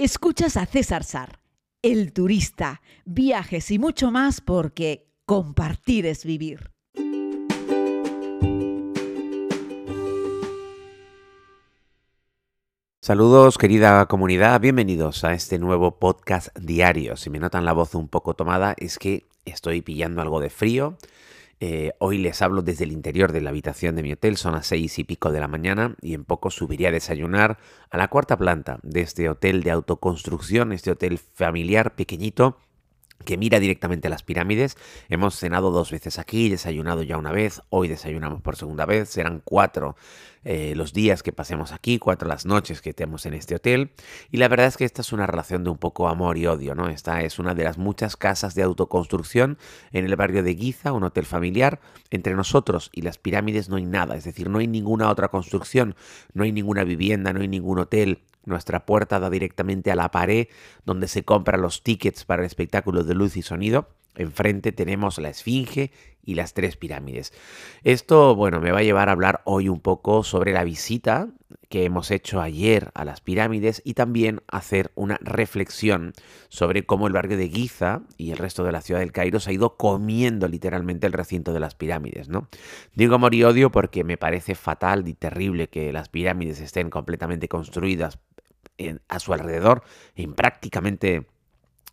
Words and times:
Escuchas 0.00 0.56
a 0.56 0.64
César 0.64 1.02
Sar, 1.02 1.40
el 1.82 2.12
turista, 2.12 2.82
viajes 3.04 3.68
y 3.72 3.80
mucho 3.80 4.12
más 4.12 4.40
porque 4.40 5.08
compartir 5.26 6.06
es 6.06 6.24
vivir. 6.24 6.70
Saludos 13.02 13.58
querida 13.58 14.06
comunidad, 14.06 14.60
bienvenidos 14.60 15.24
a 15.24 15.32
este 15.32 15.58
nuevo 15.58 15.98
podcast 15.98 16.56
diario. 16.56 17.16
Si 17.16 17.28
me 17.28 17.40
notan 17.40 17.64
la 17.64 17.72
voz 17.72 17.96
un 17.96 18.06
poco 18.06 18.34
tomada 18.34 18.76
es 18.78 19.00
que 19.00 19.26
estoy 19.46 19.82
pillando 19.82 20.22
algo 20.22 20.38
de 20.38 20.50
frío 20.50 20.96
eh, 21.60 21.92
hoy 21.98 22.18
les 22.18 22.40
hablo 22.40 22.62
desde 22.62 22.84
el 22.84 22.92
interior 22.92 23.32
de 23.32 23.40
la 23.40 23.50
habitación 23.50 23.96
de 23.96 24.02
mi 24.02 24.12
hotel, 24.12 24.36
son 24.36 24.52
las 24.52 24.66
seis 24.66 24.98
y 24.98 25.04
pico 25.04 25.32
de 25.32 25.40
la 25.40 25.48
mañana 25.48 25.96
y 26.00 26.14
en 26.14 26.24
poco 26.24 26.50
subiré 26.50 26.86
a 26.86 26.92
desayunar 26.92 27.58
a 27.90 27.96
la 27.98 28.08
cuarta 28.08 28.36
planta 28.36 28.78
de 28.82 29.00
este 29.00 29.28
hotel 29.28 29.62
de 29.62 29.72
autoconstrucción, 29.72 30.72
este 30.72 30.92
hotel 30.92 31.18
familiar 31.18 31.96
pequeñito 31.96 32.58
que 33.24 33.36
mira 33.36 33.60
directamente 33.60 34.08
a 34.08 34.10
las 34.10 34.22
pirámides. 34.22 34.76
Hemos 35.08 35.34
cenado 35.36 35.70
dos 35.70 35.90
veces 35.90 36.18
aquí, 36.18 36.48
desayunado 36.48 37.02
ya 37.02 37.18
una 37.18 37.32
vez, 37.32 37.62
hoy 37.70 37.88
desayunamos 37.88 38.40
por 38.42 38.56
segunda 38.56 38.86
vez, 38.86 39.08
serán 39.08 39.42
cuatro 39.44 39.96
eh, 40.44 40.74
los 40.76 40.92
días 40.92 41.22
que 41.22 41.32
pasemos 41.32 41.72
aquí, 41.72 41.98
cuatro 41.98 42.28
las 42.28 42.46
noches 42.46 42.80
que 42.80 42.94
tenemos 42.94 43.26
en 43.26 43.34
este 43.34 43.56
hotel. 43.56 43.90
Y 44.30 44.38
la 44.38 44.48
verdad 44.48 44.66
es 44.66 44.76
que 44.76 44.84
esta 44.84 45.02
es 45.02 45.12
una 45.12 45.26
relación 45.26 45.64
de 45.64 45.70
un 45.70 45.78
poco 45.78 46.08
amor 46.08 46.38
y 46.38 46.46
odio, 46.46 46.74
¿no? 46.74 46.88
Esta 46.88 47.22
es 47.22 47.38
una 47.38 47.54
de 47.54 47.64
las 47.64 47.76
muchas 47.76 48.16
casas 48.16 48.54
de 48.54 48.62
autoconstrucción 48.62 49.58
en 49.92 50.04
el 50.04 50.16
barrio 50.16 50.42
de 50.42 50.54
Giza, 50.54 50.92
un 50.92 51.04
hotel 51.04 51.26
familiar. 51.26 51.80
Entre 52.10 52.34
nosotros 52.34 52.90
y 52.94 53.02
las 53.02 53.18
pirámides 53.18 53.68
no 53.68 53.76
hay 53.76 53.84
nada, 53.84 54.16
es 54.16 54.24
decir, 54.24 54.48
no 54.48 54.58
hay 54.58 54.66
ninguna 54.66 55.10
otra 55.10 55.28
construcción, 55.28 55.94
no 56.32 56.44
hay 56.44 56.52
ninguna 56.52 56.84
vivienda, 56.84 57.32
no 57.32 57.40
hay 57.40 57.48
ningún 57.48 57.78
hotel, 57.78 58.20
nuestra 58.48 58.86
puerta 58.86 59.20
da 59.20 59.30
directamente 59.30 59.90
a 59.90 59.96
la 59.96 60.10
pared 60.10 60.48
donde 60.84 61.08
se 61.08 61.24
compran 61.24 61.62
los 61.62 61.82
tickets 61.82 62.24
para 62.24 62.42
el 62.42 62.46
espectáculo 62.46 63.04
de 63.04 63.14
luz 63.14 63.36
y 63.36 63.42
sonido. 63.42 63.88
Enfrente 64.14 64.72
tenemos 64.72 65.18
la 65.18 65.28
Esfinge 65.28 65.92
y 66.24 66.34
las 66.34 66.52
tres 66.52 66.76
pirámides. 66.76 67.32
Esto, 67.84 68.34
bueno, 68.34 68.60
me 68.60 68.70
va 68.70 68.80
a 68.80 68.82
llevar 68.82 69.08
a 69.08 69.12
hablar 69.12 69.40
hoy 69.44 69.68
un 69.68 69.80
poco 69.80 70.24
sobre 70.24 70.52
la 70.52 70.64
visita 70.64 71.28
que 71.70 71.84
hemos 71.84 72.10
hecho 72.10 72.40
ayer 72.40 72.90
a 72.94 73.04
las 73.04 73.20
pirámides 73.20 73.80
y 73.84 73.94
también 73.94 74.42
hacer 74.48 74.90
una 74.94 75.18
reflexión 75.22 76.12
sobre 76.48 76.84
cómo 76.84 77.06
el 77.06 77.12
barrio 77.12 77.38
de 77.38 77.48
Giza 77.48 78.02
y 78.16 78.30
el 78.30 78.38
resto 78.38 78.64
de 78.64 78.72
la 78.72 78.80
ciudad 78.80 79.00
del 79.00 79.12
Cairo 79.12 79.40
se 79.40 79.50
ha 79.50 79.54
ido 79.54 79.76
comiendo 79.76 80.48
literalmente 80.48 81.06
el 81.06 81.12
recinto 81.12 81.52
de 81.52 81.60
las 81.60 81.74
pirámides, 81.74 82.28
¿no? 82.28 82.48
Digo 82.94 83.14
amor 83.14 83.34
y 83.34 83.44
odio 83.44 83.70
porque 83.70 84.04
me 84.04 84.18
parece 84.18 84.54
fatal 84.54 85.08
y 85.08 85.14
terrible 85.14 85.68
que 85.68 85.92
las 85.92 86.08
pirámides 86.08 86.60
estén 86.60 86.90
completamente 86.90 87.48
construidas 87.48 88.18
a 89.08 89.18
su 89.18 89.32
alrededor 89.32 89.82
en 90.14 90.34
prácticamente 90.34 91.26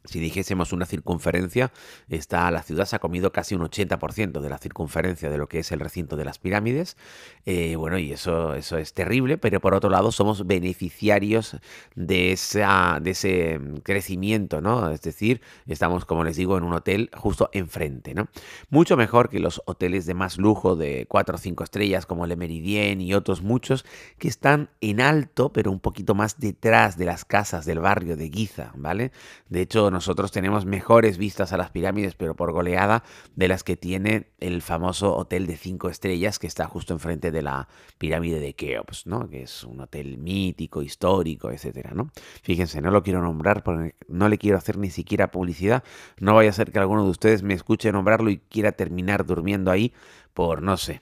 si 0.06 0.20
dijésemos 0.20 0.74
una 0.74 0.86
circunferencia, 0.86 1.72
está, 2.10 2.50
la 2.52 2.64
ciudad 2.64 2.86
se 2.86 2.96
ha 2.96 3.00
comido 3.00 3.32
casi 3.32 3.56
un 3.56 3.62
80% 3.62 4.40
de 4.40 4.50
la 4.50 4.58
circunferencia 4.58 5.30
de 5.30 5.38
lo 5.38 5.48
que 5.48 5.60
es 5.60 5.72
el 5.72 5.80
recinto 5.80 6.16
de 6.16 6.26
las 6.26 6.40
pirámides. 6.40 6.98
Eh, 7.46 7.76
bueno, 7.76 7.98
y 7.98 8.12
eso, 8.12 8.56
eso 8.56 8.78
es 8.78 8.94
terrible, 8.94 9.38
pero 9.38 9.60
por 9.60 9.74
otro 9.74 9.90
lado 9.90 10.12
somos 10.12 10.46
beneficiarios 10.48 11.58
de, 11.96 12.32
esa, 12.32 13.00
de 13.02 13.12
ese 13.12 13.60
crecimiento, 13.84 14.62
¿no? 14.62 14.92
Es 14.92 15.02
decir, 15.02 15.42
estamos, 15.68 16.06
como 16.06 16.24
les 16.24 16.36
digo, 16.36 16.58
en 16.58 16.64
un 16.64 16.74
hotel 16.74 17.10
justo 17.16 17.50
enfrente, 17.54 18.14
¿no? 18.14 18.28
Mucho 18.70 18.98
mejor 18.98 19.30
que 19.30 19.40
los 19.40 19.62
hoteles 19.66 20.06
de 20.06 20.14
más 20.14 20.38
lujo 20.38 20.76
de 20.76 21.06
4 21.08 21.36
o 21.36 21.38
5 21.38 21.64
estrellas 21.64 22.06
como 22.06 22.26
el 22.26 22.36
Meridien 22.36 23.02
y 23.02 23.14
otros 23.14 23.42
muchos 23.42 23.86
que 24.18 24.28
están 24.28 24.70
en 24.82 25.02
alto, 25.02 25.52
pero 25.54 25.72
un 25.72 25.80
poquito 25.80 26.16
más 26.16 26.40
detrás 26.40 26.98
de 26.98 27.06
las 27.06 27.26
casas 27.26 27.66
del 27.66 27.80
barrio 27.80 28.18
de 28.18 28.30
Giza, 28.30 28.72
¿vale? 28.76 29.12
De 29.50 29.62
hecho, 29.62 29.90
nosotros 29.96 30.32
tenemos 30.32 30.66
mejores 30.66 31.18
vistas 31.18 31.54
a 31.54 31.58
las 31.58 31.72
pirámides, 31.72 32.16
pero 32.16 32.36
por 32.36 32.52
goleada, 32.52 33.04
de 33.36 33.48
las 33.48 33.64
que 33.64 33.78
tiene 33.78 34.28
el 34.40 34.62
famoso 34.62 35.16
hotel 35.16 35.48
de 35.48 35.56
cinco 35.56 35.90
estrellas 35.90 36.38
que 36.38 36.48
está 36.48 36.68
justo 36.68 36.94
enfrente 36.94 37.32
de 37.32 37.42
la 37.42 37.70
pirámide 37.98 38.42
de 38.42 38.54
Keops, 38.54 39.08
¿no? 39.08 39.30
Que 39.30 39.44
es 39.44 39.64
un 39.64 39.80
hotel 39.80 40.18
mítico, 40.18 40.82
histórico, 40.82 41.50
etcétera, 41.50 41.92
¿no? 41.94 42.12
Fíjense, 42.44 42.82
no 42.82 42.92
lo 42.92 43.04
quiero 43.04 43.22
nombrar 43.22 43.64
porque 43.64 43.96
no 44.10 44.28
le 44.28 44.38
quiero 44.38 44.58
hacer 44.58 44.78
ni 44.78 44.90
siquiera 44.90 45.32
publicidad. 45.32 45.84
No 46.20 46.36
vaya 46.36 46.50
a 46.50 46.54
ser 46.54 46.74
que 46.74 46.80
alguno 46.80 47.06
de 47.06 47.12
ustedes 47.12 47.42
me 47.42 47.54
escuche 47.54 47.92
nombrarlo 47.92 48.30
y 48.30 48.40
quiera 48.40 48.74
terminar 48.74 49.26
durmiendo 49.26 49.72
ahí 49.72 49.94
por, 50.34 50.62
no 50.62 50.76
sé, 50.76 51.02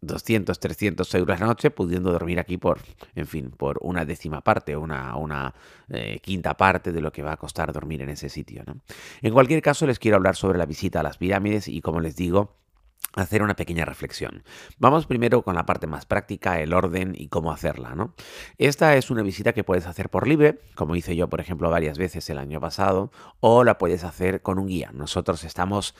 200, 0.00 0.58
300 0.58 1.14
euros 1.14 1.40
la 1.40 1.46
noche, 1.46 1.70
pudiendo 1.70 2.12
dormir 2.12 2.38
aquí 2.38 2.58
por, 2.58 2.80
en 3.14 3.26
fin, 3.26 3.50
por 3.50 3.78
una 3.80 4.04
décima 4.04 4.42
parte 4.42 4.76
una, 4.76 5.16
una 5.16 5.54
eh, 5.88 6.18
quinta 6.22 6.56
parte 6.56 6.92
de 6.92 7.00
lo 7.00 7.12
que 7.12 7.22
va 7.22 7.32
a 7.32 7.36
costar 7.36 7.72
dormir 7.72 8.02
en 8.02 8.10
ese 8.10 8.28
sitio. 8.28 8.62
¿no? 8.66 8.80
En 9.22 9.32
cualquier 9.32 9.62
caso, 9.62 9.86
les 9.86 9.98
quiero 9.98 10.16
hablar 10.16 10.36
sobre 10.36 10.58
la 10.58 10.66
visita 10.66 11.00
a 11.00 11.02
las 11.02 11.18
pirámides 11.18 11.68
y, 11.68 11.80
como 11.80 12.00
les 12.00 12.16
digo, 12.16 12.56
hacer 13.16 13.42
una 13.42 13.56
pequeña 13.56 13.84
reflexión. 13.84 14.44
Vamos 14.78 15.06
primero 15.06 15.42
con 15.42 15.54
la 15.54 15.66
parte 15.66 15.86
más 15.86 16.04
práctica, 16.04 16.60
el 16.60 16.74
orden 16.74 17.14
y 17.16 17.28
cómo 17.28 17.50
hacerla, 17.50 17.94
¿no? 17.94 18.14
Esta 18.58 18.94
es 18.94 19.10
una 19.10 19.22
visita 19.22 19.54
que 19.54 19.64
puedes 19.64 19.86
hacer 19.86 20.10
por 20.10 20.28
libre, 20.28 20.60
como 20.74 20.94
hice 20.96 21.16
yo, 21.16 21.28
por 21.28 21.40
ejemplo, 21.40 21.70
varias 21.70 21.96
veces 21.96 22.28
el 22.28 22.38
año 22.38 22.60
pasado, 22.60 23.10
o 23.40 23.64
la 23.64 23.78
puedes 23.78 24.04
hacer 24.04 24.42
con 24.42 24.58
un 24.58 24.68
guía. 24.68 24.90
Nosotros 24.92 25.44
estamos 25.44 25.94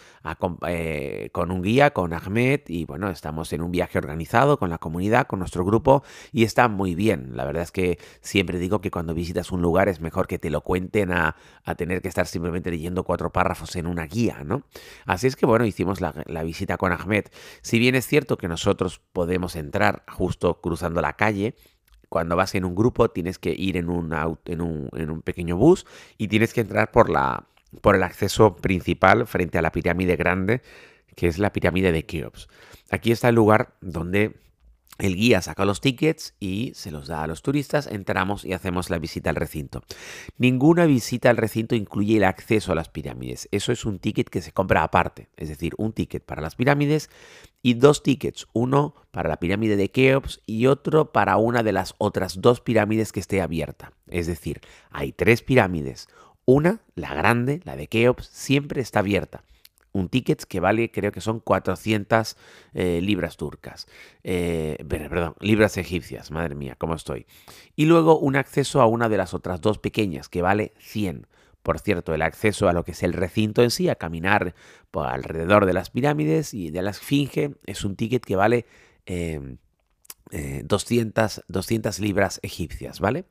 eh, 0.66 1.30
con 1.32 1.50
un 1.50 1.62
guía, 1.62 1.92
con 1.92 2.12
Ahmed, 2.12 2.60
y 2.68 2.84
bueno, 2.84 3.08
estamos 3.08 3.52
en 3.54 3.62
un 3.62 3.72
viaje 3.72 3.96
organizado 3.96 4.58
con 4.58 4.68
la 4.68 4.78
comunidad, 4.78 5.26
con 5.26 5.38
nuestro 5.38 5.64
grupo, 5.64 6.04
y 6.32 6.44
está 6.44 6.68
muy 6.68 6.94
bien. 6.94 7.34
La 7.34 7.46
verdad 7.46 7.62
es 7.62 7.72
que 7.72 7.98
siempre 8.20 8.58
digo 8.58 8.82
que 8.82 8.90
cuando 8.90 9.14
visitas 9.14 9.52
un 9.52 9.62
lugar 9.62 9.88
es 9.88 10.02
mejor 10.02 10.26
que 10.26 10.38
te 10.38 10.50
lo 10.50 10.60
cuenten 10.60 11.12
a, 11.12 11.34
tener 11.76 12.00
que 12.02 12.08
estar 12.08 12.26
simplemente 12.26 12.70
leyendo 12.70 13.04
cuatro 13.04 13.32
párrafos 13.32 13.74
en 13.76 13.86
una 13.86 14.06
guía, 14.06 14.42
¿no? 14.44 14.62
Así 15.04 15.26
es 15.26 15.36
que 15.36 15.46
bueno, 15.46 15.64
hicimos 15.64 16.00
la, 16.00 16.14
la 16.26 16.42
visita 16.42 16.76
con 16.76 16.85
Ahmed 16.92 17.26
si 17.62 17.78
bien 17.78 17.94
es 17.94 18.06
cierto 18.06 18.36
que 18.36 18.48
nosotros 18.48 19.00
podemos 19.12 19.56
entrar 19.56 20.04
justo 20.08 20.60
cruzando 20.60 21.00
la 21.00 21.14
calle, 21.14 21.54
cuando 22.08 22.36
vas 22.36 22.54
en 22.54 22.64
un 22.64 22.74
grupo 22.74 23.10
tienes 23.10 23.38
que 23.38 23.54
ir 23.56 23.76
en 23.76 23.90
un, 23.90 24.14
en 24.44 24.60
un, 24.60 24.88
en 24.92 25.10
un 25.10 25.22
pequeño 25.22 25.56
bus 25.56 25.86
y 26.18 26.28
tienes 26.28 26.54
que 26.54 26.60
entrar 26.60 26.90
por, 26.90 27.10
la, 27.10 27.46
por 27.80 27.96
el 27.96 28.02
acceso 28.02 28.56
principal 28.56 29.26
frente 29.26 29.58
a 29.58 29.62
la 29.62 29.72
pirámide 29.72 30.16
grande, 30.16 30.62
que 31.14 31.26
es 31.26 31.38
la 31.38 31.52
pirámide 31.52 31.92
de 31.92 32.04
Keops. 32.04 32.48
Aquí 32.90 33.10
está 33.10 33.28
el 33.28 33.34
lugar 33.34 33.74
donde 33.80 34.36
el 34.98 35.16
guía 35.16 35.42
saca 35.42 35.64
los 35.64 35.80
tickets 35.80 36.34
y 36.40 36.72
se 36.74 36.90
los 36.90 37.06
da 37.06 37.22
a 37.22 37.26
los 37.26 37.42
turistas, 37.42 37.86
entramos 37.86 38.44
y 38.44 38.54
hacemos 38.54 38.88
la 38.88 38.98
visita 38.98 39.30
al 39.30 39.36
recinto. 39.36 39.82
Ninguna 40.38 40.86
visita 40.86 41.28
al 41.28 41.36
recinto 41.36 41.74
incluye 41.74 42.16
el 42.16 42.24
acceso 42.24 42.72
a 42.72 42.74
las 42.74 42.88
pirámides. 42.88 43.48
Eso 43.52 43.72
es 43.72 43.84
un 43.84 43.98
ticket 43.98 44.30
que 44.30 44.40
se 44.40 44.52
compra 44.52 44.82
aparte, 44.82 45.28
es 45.36 45.48
decir, 45.48 45.74
un 45.76 45.92
ticket 45.92 46.24
para 46.24 46.40
las 46.40 46.54
pirámides 46.54 47.10
y 47.62 47.74
dos 47.74 48.02
tickets, 48.02 48.46
uno 48.52 48.94
para 49.10 49.28
la 49.28 49.38
pirámide 49.38 49.76
de 49.76 49.90
Keops 49.90 50.40
y 50.46 50.66
otro 50.66 51.12
para 51.12 51.36
una 51.36 51.62
de 51.62 51.72
las 51.72 51.94
otras 51.98 52.40
dos 52.40 52.60
pirámides 52.60 53.12
que 53.12 53.20
esté 53.20 53.42
abierta. 53.42 53.92
Es 54.08 54.26
decir, 54.26 54.60
hay 54.90 55.12
tres 55.12 55.42
pirámides. 55.42 56.08
Una, 56.44 56.80
la 56.94 57.12
grande, 57.12 57.60
la 57.64 57.76
de 57.76 57.88
Keops, 57.88 58.28
siempre 58.32 58.80
está 58.80 59.00
abierta 59.00 59.42
un 59.96 60.08
ticket 60.08 60.44
que 60.44 60.60
vale, 60.60 60.90
creo 60.90 61.10
que 61.12 61.20
son 61.20 61.40
400 61.40 62.36
eh, 62.74 63.00
libras 63.02 63.36
turcas. 63.36 63.86
Eh, 64.22 64.84
perdón, 64.88 65.34
libras 65.40 65.76
egipcias, 65.76 66.30
madre 66.30 66.54
mía, 66.54 66.76
cómo 66.78 66.94
estoy. 66.94 67.26
Y 67.74 67.86
luego 67.86 68.18
un 68.18 68.36
acceso 68.36 68.80
a 68.80 68.86
una 68.86 69.08
de 69.08 69.16
las 69.16 69.34
otras 69.34 69.60
dos 69.60 69.78
pequeñas, 69.78 70.28
que 70.28 70.42
vale 70.42 70.74
100. 70.78 71.26
Por 71.62 71.80
cierto, 71.80 72.14
el 72.14 72.22
acceso 72.22 72.68
a 72.68 72.72
lo 72.72 72.84
que 72.84 72.92
es 72.92 73.02
el 73.02 73.12
recinto 73.12 73.62
en 73.62 73.70
sí, 73.70 73.88
a 73.88 73.96
caminar 73.96 74.54
por 74.90 75.06
alrededor 75.06 75.66
de 75.66 75.72
las 75.72 75.90
pirámides 75.90 76.54
y 76.54 76.70
de 76.70 76.82
la 76.82 76.90
esfinge, 76.90 77.56
es 77.64 77.84
un 77.84 77.96
ticket 77.96 78.24
que 78.24 78.36
vale 78.36 78.66
200, 80.64 81.38
eh, 81.38 81.42
200 81.48 82.00
libras 82.00 82.38
egipcias, 82.42 83.00
¿vale? 83.00 83.24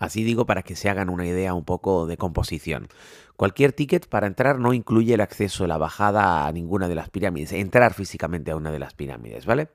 Así 0.00 0.24
digo 0.24 0.46
para 0.46 0.62
que 0.62 0.76
se 0.76 0.88
hagan 0.88 1.10
una 1.10 1.26
idea 1.26 1.52
un 1.52 1.64
poco 1.64 2.06
de 2.06 2.16
composición. 2.16 2.88
Cualquier 3.36 3.72
ticket 3.72 4.08
para 4.08 4.26
entrar 4.26 4.58
no 4.58 4.72
incluye 4.72 5.12
el 5.12 5.20
acceso, 5.20 5.66
la 5.66 5.76
bajada 5.76 6.46
a 6.46 6.52
ninguna 6.52 6.88
de 6.88 6.94
las 6.94 7.10
pirámides, 7.10 7.52
entrar 7.52 7.92
físicamente 7.92 8.50
a 8.50 8.56
una 8.56 8.72
de 8.72 8.78
las 8.78 8.94
pirámides, 8.94 9.44
¿vale? 9.44 9.68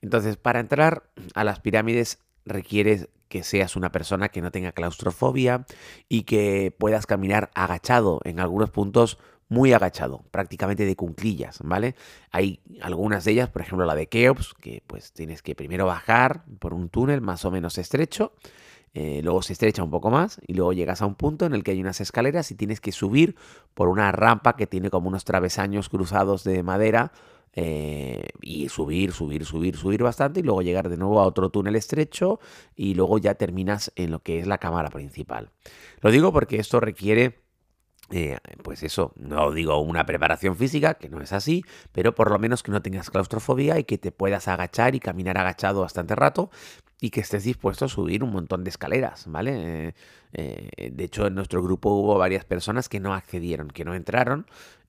Entonces, 0.00 0.38
para 0.38 0.60
entrar 0.60 1.10
a 1.34 1.44
las 1.44 1.60
pirámides 1.60 2.20
requiere 2.46 3.10
que 3.28 3.42
seas 3.42 3.76
una 3.76 3.92
persona 3.92 4.30
que 4.30 4.40
no 4.40 4.50
tenga 4.50 4.72
claustrofobia 4.72 5.66
y 6.08 6.22
que 6.22 6.74
puedas 6.76 7.04
caminar 7.04 7.50
agachado 7.54 8.20
en 8.24 8.40
algunos 8.40 8.70
puntos 8.70 9.18
muy 9.48 9.74
agachado, 9.74 10.24
prácticamente 10.30 10.86
de 10.86 10.96
cunclillas, 10.96 11.58
¿vale? 11.62 11.96
Hay 12.30 12.60
algunas 12.80 13.24
de 13.24 13.32
ellas, 13.32 13.50
por 13.50 13.60
ejemplo 13.60 13.84
la 13.84 13.94
de 13.94 14.08
Keops, 14.08 14.54
que 14.54 14.82
pues 14.86 15.12
tienes 15.12 15.42
que 15.42 15.54
primero 15.54 15.84
bajar 15.84 16.44
por 16.60 16.72
un 16.72 16.88
túnel 16.88 17.20
más 17.20 17.44
o 17.44 17.50
menos 17.50 17.76
estrecho 17.76 18.32
eh, 18.98 19.20
luego 19.22 19.42
se 19.42 19.52
estrecha 19.52 19.82
un 19.82 19.90
poco 19.90 20.10
más 20.10 20.40
y 20.46 20.54
luego 20.54 20.72
llegas 20.72 21.02
a 21.02 21.06
un 21.06 21.16
punto 21.16 21.44
en 21.44 21.52
el 21.52 21.62
que 21.62 21.72
hay 21.72 21.82
unas 21.82 22.00
escaleras 22.00 22.50
y 22.50 22.54
tienes 22.54 22.80
que 22.80 22.92
subir 22.92 23.36
por 23.74 23.88
una 23.88 24.10
rampa 24.10 24.56
que 24.56 24.66
tiene 24.66 24.88
como 24.88 25.08
unos 25.08 25.26
travesaños 25.26 25.90
cruzados 25.90 26.44
de 26.44 26.62
madera 26.62 27.12
eh, 27.52 28.26
y 28.40 28.70
subir, 28.70 29.12
subir, 29.12 29.44
subir, 29.44 29.76
subir 29.76 30.02
bastante 30.02 30.40
y 30.40 30.44
luego 30.44 30.62
llegar 30.62 30.88
de 30.88 30.96
nuevo 30.96 31.20
a 31.20 31.26
otro 31.26 31.50
túnel 31.50 31.76
estrecho 31.76 32.40
y 32.74 32.94
luego 32.94 33.18
ya 33.18 33.34
terminas 33.34 33.92
en 33.96 34.12
lo 34.12 34.20
que 34.20 34.38
es 34.38 34.46
la 34.46 34.56
cámara 34.56 34.88
principal. 34.88 35.50
Lo 36.00 36.10
digo 36.10 36.32
porque 36.32 36.56
esto 36.56 36.80
requiere 36.80 37.42
eh, 38.10 38.38
pues 38.62 38.82
eso, 38.82 39.12
no 39.16 39.50
digo 39.50 39.78
una 39.80 40.06
preparación 40.06 40.56
física, 40.56 40.94
que 40.94 41.08
no 41.08 41.20
es 41.20 41.32
así, 41.32 41.64
pero 41.92 42.14
por 42.14 42.30
lo 42.30 42.38
menos 42.38 42.62
que 42.62 42.70
no 42.70 42.82
tengas 42.82 43.10
claustrofobia 43.10 43.78
y 43.78 43.84
que 43.84 43.98
te 43.98 44.12
puedas 44.12 44.48
agachar 44.48 44.94
y 44.94 45.00
caminar 45.00 45.38
agachado 45.38 45.80
bastante 45.80 46.14
rato 46.14 46.50
y 47.00 47.10
que 47.10 47.20
estés 47.20 47.44
dispuesto 47.44 47.84
a 47.84 47.88
subir 47.88 48.22
un 48.22 48.30
montón 48.30 48.64
de 48.64 48.70
escaleras, 48.70 49.26
¿vale? 49.26 49.88
Eh, 49.88 50.70
eh, 50.76 50.90
de 50.92 51.04
hecho, 51.04 51.26
en 51.26 51.34
nuestro 51.34 51.62
grupo 51.62 51.90
hubo 51.90 52.16
varias 52.16 52.44
personas 52.44 52.88
que 52.88 53.00
no 53.00 53.14
accedieron, 53.14 53.68
que 53.68 53.84
no 53.84 53.94
entraron, 53.94 54.46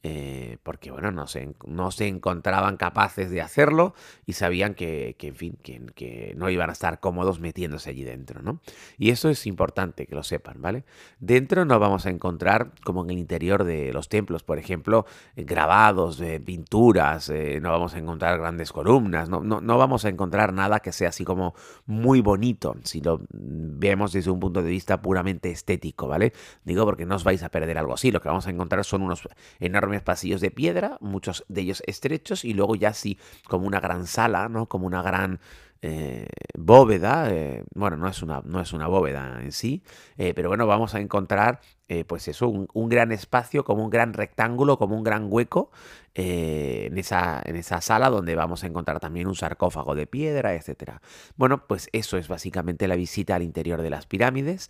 eh, 0.09 0.57
porque 0.63 0.89
bueno, 0.89 1.11
no 1.11 1.27
se, 1.27 1.53
no 1.65 1.91
se 1.91 2.07
encontraban 2.07 2.77
capaces 2.77 3.29
de 3.29 3.41
hacerlo 3.41 3.93
y 4.25 4.33
sabían 4.33 4.73
que, 4.73 5.17
en 5.19 5.35
fin, 5.35 5.57
que, 5.61 6.33
no 6.37 6.49
iban 6.49 6.69
a 6.69 6.73
estar 6.73 7.01
cómodos 7.01 7.41
metiéndose 7.41 7.89
allí 7.89 8.05
dentro, 8.05 8.41
¿no? 8.41 8.61
Y 8.97 9.09
eso 9.09 9.27
es 9.27 9.45
importante 9.45 10.05
que 10.05 10.15
lo 10.15 10.23
sepan, 10.23 10.61
¿vale? 10.61 10.85
Dentro 11.19 11.65
no 11.65 11.77
vamos 11.77 12.05
a 12.05 12.09
encontrar, 12.09 12.71
como 12.85 13.03
en 13.03 13.09
el 13.09 13.17
interior 13.17 13.65
de 13.65 13.91
los 13.91 14.07
templos, 14.07 14.43
por 14.43 14.59
ejemplo, 14.59 15.05
grabados, 15.35 16.17
de 16.17 16.39
pinturas, 16.39 17.29
no 17.61 17.69
vamos 17.69 17.93
a 17.93 17.97
encontrar 17.97 18.39
grandes 18.39 18.71
columnas, 18.71 19.27
no, 19.27 19.41
no, 19.41 19.59
no 19.59 19.77
vamos 19.77 20.05
a 20.05 20.09
encontrar 20.09 20.53
nada 20.53 20.79
que 20.79 20.93
sea 20.93 21.09
así 21.09 21.25
como 21.25 21.53
muy 21.85 22.21
bonito, 22.21 22.77
si 22.83 23.01
lo 23.01 23.21
vemos 23.29 24.13
desde 24.13 24.31
un 24.31 24.39
punto 24.39 24.63
de 24.63 24.69
vista 24.69 25.01
puramente 25.01 25.51
estético, 25.51 26.07
¿vale? 26.07 26.31
Digo 26.63 26.85
porque 26.85 27.05
no 27.05 27.15
os 27.15 27.25
vais 27.25 27.43
a 27.43 27.49
perder 27.49 27.77
algo 27.77 27.93
así, 27.93 28.11
lo 28.11 28.21
que 28.21 28.29
vamos 28.29 28.47
a 28.47 28.51
encontrar 28.51 28.85
son 28.85 29.01
unos 29.01 29.27
enormes 29.59 29.96
pasillos 30.03 30.41
de 30.41 30.51
piedra, 30.51 30.97
muchos 31.01 31.45
de 31.47 31.61
ellos 31.61 31.83
estrechos, 31.87 32.45
y 32.45 32.53
luego 32.53 32.75
ya 32.75 32.93
sí, 32.93 33.17
como 33.47 33.67
una 33.67 33.79
gran 33.79 34.07
sala, 34.07 34.49
¿no? 34.49 34.67
Como 34.67 34.87
una 34.87 35.01
gran 35.01 35.39
eh, 35.81 36.27
bóveda, 36.57 37.29
eh, 37.31 37.63
bueno, 37.75 37.97
no 37.97 38.07
es, 38.07 38.21
una, 38.21 38.41
no 38.43 38.59
es 38.61 38.73
una 38.73 38.87
bóveda 38.87 39.39
en 39.41 39.51
sí, 39.51 39.83
eh, 40.17 40.33
pero 40.33 40.49
bueno, 40.49 40.65
vamos 40.65 40.95
a 40.95 40.99
encontrar, 40.99 41.59
pues 42.07 42.27
eso, 42.27 42.49
un, 42.49 42.89
gran 42.89 43.11
espacio, 43.11 43.63
como 43.63 43.83
un 43.83 43.89
gran 43.89 44.13
rectángulo, 44.13 44.77
como 44.77 44.97
un 44.97 45.03
gran 45.03 45.27
hueco 45.29 45.71
en, 46.15 46.97
esa, 46.97 47.41
en 47.45 47.55
esa 47.55 47.79
sala 47.79 48.09
donde 48.09 48.35
vamos 48.35 48.63
a 48.63 48.67
encontrar 48.67 48.99
también 48.99 49.27
un 49.27 49.35
sarcófago 49.35 49.95
de 49.95 50.05
piedra, 50.05 50.53
etc. 50.53 50.99
Bueno, 51.37 51.65
pues 51.65 51.89
eso 51.93 52.17
es 52.17 52.27
básicamente 52.27 52.87
la 52.87 52.95
visita 52.95 53.35
al 53.35 53.43
interior 53.43 53.81
de 53.81 53.89
las 53.89 54.05
pirámides. 54.05 54.69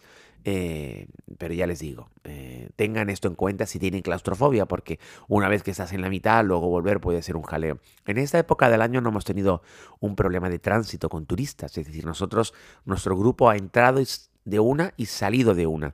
Eh, 0.49 1.07
pero 1.37 1.53
ya 1.53 1.67
les 1.67 1.79
digo, 1.79 2.09
eh, 2.23 2.69
tengan 2.77 3.09
esto 3.09 3.27
en 3.27 3.35
cuenta 3.35 3.65
si 3.65 3.79
tienen 3.79 4.01
claustrofobia, 4.01 4.65
porque 4.65 4.97
una 5.27 5.49
vez 5.49 5.61
que 5.61 5.71
estás 5.71 5.91
en 5.91 6.01
la 6.01 6.09
mitad, 6.09 6.41
luego 6.45 6.69
volver 6.69 7.01
puede 7.01 7.21
ser 7.21 7.35
un 7.35 7.43
jaleo. 7.43 7.79
En 8.05 8.17
esta 8.17 8.39
época 8.39 8.69
del 8.69 8.81
año 8.81 9.01
no 9.01 9.09
hemos 9.09 9.25
tenido 9.25 9.61
un 9.99 10.15
problema 10.15 10.49
de 10.49 10.59
tránsito 10.59 11.09
con 11.09 11.25
turistas, 11.25 11.77
es 11.77 11.85
decir, 11.85 12.05
nosotros, 12.05 12.53
nuestro 12.85 13.17
grupo 13.17 13.49
ha 13.49 13.57
entrado 13.57 14.01
de 14.45 14.59
una 14.59 14.93
y 14.95 15.07
salido 15.07 15.53
de 15.53 15.67
una. 15.67 15.93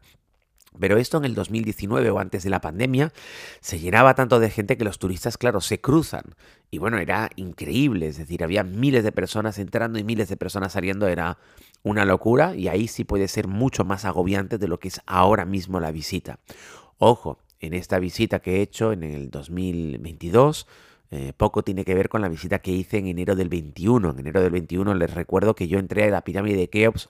Pero 0.80 0.98
esto 0.98 1.18
en 1.18 1.26
el 1.26 1.36
2019 1.36 2.10
o 2.10 2.20
antes 2.20 2.44
de 2.44 2.50
la 2.50 2.62
pandemia 2.62 3.14
se 3.62 3.80
llenaba 3.80 4.16
tanto 4.16 4.40
de 4.40 4.50
gente 4.50 4.78
que 4.78 4.84
los 4.84 5.00
turistas, 5.00 5.38
claro, 5.38 5.62
se 5.62 5.80
cruzan. 5.80 6.24
Y 6.72 6.80
bueno, 6.80 6.98
era 6.98 7.30
increíble, 7.36 8.08
es 8.08 8.18
decir, 8.18 8.44
había 8.44 8.64
miles 8.64 9.04
de 9.04 9.12
personas 9.12 9.60
entrando 9.60 10.00
y 10.00 10.04
miles 10.04 10.30
de 10.30 10.38
personas 10.38 10.74
saliendo, 10.74 11.08
era 11.08 11.38
una 11.84 12.06
locura 12.06 12.56
y 12.56 12.68
ahí 12.68 12.88
sí 12.88 13.04
puede 13.04 13.28
ser 13.28 13.48
mucho 13.48 13.84
más 13.86 14.06
agobiante 14.06 14.58
de 14.58 14.68
lo 14.68 14.80
que 14.80 14.88
es 14.88 15.02
ahora 15.06 15.46
mismo 15.46 15.80
la 15.80 15.92
visita. 15.92 16.40
Ojo, 16.98 17.40
en 17.60 17.74
esta 17.74 18.00
visita 18.00 18.40
que 18.40 18.58
he 18.58 18.62
hecho 18.62 18.92
en 18.92 19.04
el 19.04 19.30
2022, 19.30 20.68
eh, 21.12 21.32
poco 21.38 21.64
tiene 21.64 21.86
que 21.86 21.94
ver 21.94 22.10
con 22.10 22.22
la 22.22 22.28
visita 22.28 22.60
que 22.60 22.72
hice 22.72 22.98
en 22.98 23.08
enero 23.08 23.36
del 23.36 23.50
21. 23.50 24.10
En 24.10 24.20
enero 24.20 24.42
del 24.42 24.52
21 24.52 24.96
les 24.96 25.14
recuerdo 25.14 25.54
que 25.54 25.68
yo 25.68 25.78
entré 25.78 26.06
a 26.06 26.10
la 26.10 26.24
pirámide 26.24 26.58
de 26.58 26.70
Keops 26.70 27.10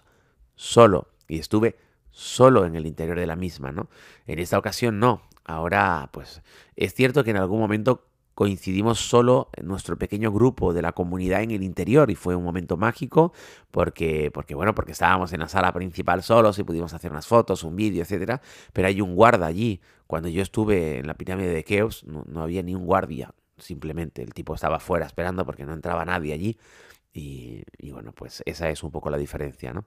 solo 0.55 1.07
y 1.27 1.39
estuve 1.39 1.75
solo 2.13 2.65
en 2.65 2.75
el 2.75 2.85
interior 2.85 3.19
de 3.19 3.27
la 3.27 3.35
misma, 3.35 3.71
¿no? 3.71 3.89
En 4.27 4.39
esta 4.39 4.57
ocasión 4.57 4.99
no. 4.99 5.21
Ahora, 5.43 6.09
pues, 6.13 6.41
es 6.77 6.93
cierto 6.93 7.23
que 7.23 7.31
en 7.31 7.37
algún 7.37 7.59
momento 7.59 8.05
coincidimos 8.35 8.99
solo 8.99 9.49
en 9.53 9.67
nuestro 9.67 9.97
pequeño 9.97 10.31
grupo 10.31 10.73
de 10.73 10.81
la 10.81 10.93
comunidad 10.93 11.43
en 11.43 11.51
el 11.51 11.63
interior 11.63 12.09
y 12.09 12.15
fue 12.15 12.35
un 12.35 12.43
momento 12.43 12.77
mágico 12.77 13.33
porque, 13.71 14.31
porque 14.33 14.55
bueno, 14.55 14.73
porque 14.73 14.93
estábamos 14.93 15.33
en 15.33 15.41
la 15.41 15.47
sala 15.49 15.71
principal 15.73 16.23
solos 16.23 16.57
y 16.57 16.63
pudimos 16.63 16.93
hacer 16.93 17.11
unas 17.11 17.27
fotos, 17.27 17.63
un 17.63 17.75
vídeo, 17.75 18.03
etcétera, 18.03 18.41
pero 18.71 18.87
hay 18.87 19.01
un 19.01 19.15
guarda 19.15 19.45
allí. 19.45 19.81
Cuando 20.07 20.29
yo 20.29 20.41
estuve 20.41 20.99
en 20.99 21.07
la 21.07 21.15
pirámide 21.15 21.53
de 21.53 21.63
Keops 21.63 22.05
no, 22.05 22.41
había 22.41 22.63
ni 22.63 22.75
un 22.75 22.85
guardia, 22.85 23.33
simplemente 23.57 24.21
el 24.21 24.33
tipo 24.33 24.55
estaba 24.55 24.79
fuera 24.79 25.05
esperando 25.05 25.45
porque 25.45 25.65
no 25.65 25.73
entraba 25.73 26.05
nadie 26.05 26.33
allí 26.33 26.57
y 27.13 27.91
bueno, 27.91 28.11
pues 28.13 28.41
esa 28.45 28.69
es 28.69 28.83
un 28.83 28.91
poco 28.91 29.09
la 29.09 29.17
diferencia, 29.17 29.73
¿no? 29.73 29.85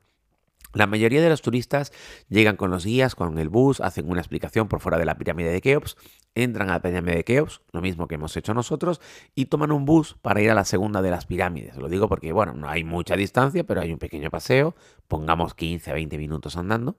La 0.75 0.87
mayoría 0.87 1.23
de 1.23 1.29
los 1.29 1.43
turistas 1.43 1.93
llegan 2.29 2.57
con 2.57 2.71
los 2.71 2.85
guías, 2.85 3.15
con 3.15 3.39
el 3.39 3.49
bus, 3.49 3.81
hacen 3.81 4.11
una 4.11 4.21
explicación 4.21 4.69
por 4.69 4.81
fuera 4.81 4.99
de 4.99 5.05
la 5.05 5.17
pirámide 5.17 5.51
de 5.51 5.61
Keops, 5.61 5.97
entran 6.35 6.69
a 6.69 6.75
la 6.75 6.83
pirámide 6.83 7.17
de 7.17 7.25
Keops, 7.25 7.63
lo 7.73 7.81
mismo 7.81 8.09
que 8.09 8.17
hemos 8.17 8.37
hecho 8.37 8.53
nosotros, 8.53 9.01
y 9.35 9.47
toman 9.47 9.73
un 9.73 9.85
bus 9.85 10.17
para 10.21 10.41
ir 10.43 10.51
a 10.51 10.55
la 10.55 10.65
segunda 10.65 11.03
de 11.03 11.11
las 11.11 11.27
pirámides. 11.27 11.77
Lo 11.77 11.89
digo 11.89 12.09
porque, 12.09 12.33
bueno, 12.33 12.53
no 12.53 12.69
hay 12.69 12.85
mucha 12.85 13.17
distancia, 13.17 13.65
pero 13.65 13.81
hay 13.81 13.93
un 13.93 13.99
pequeño 13.99 14.31
paseo, 14.31 14.75
pongamos 15.09 15.55
15 15.55 15.91
a 15.91 15.95
20 15.95 16.19
minutos 16.19 16.57
andando. 16.57 16.97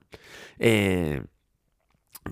Eh, 0.60 1.24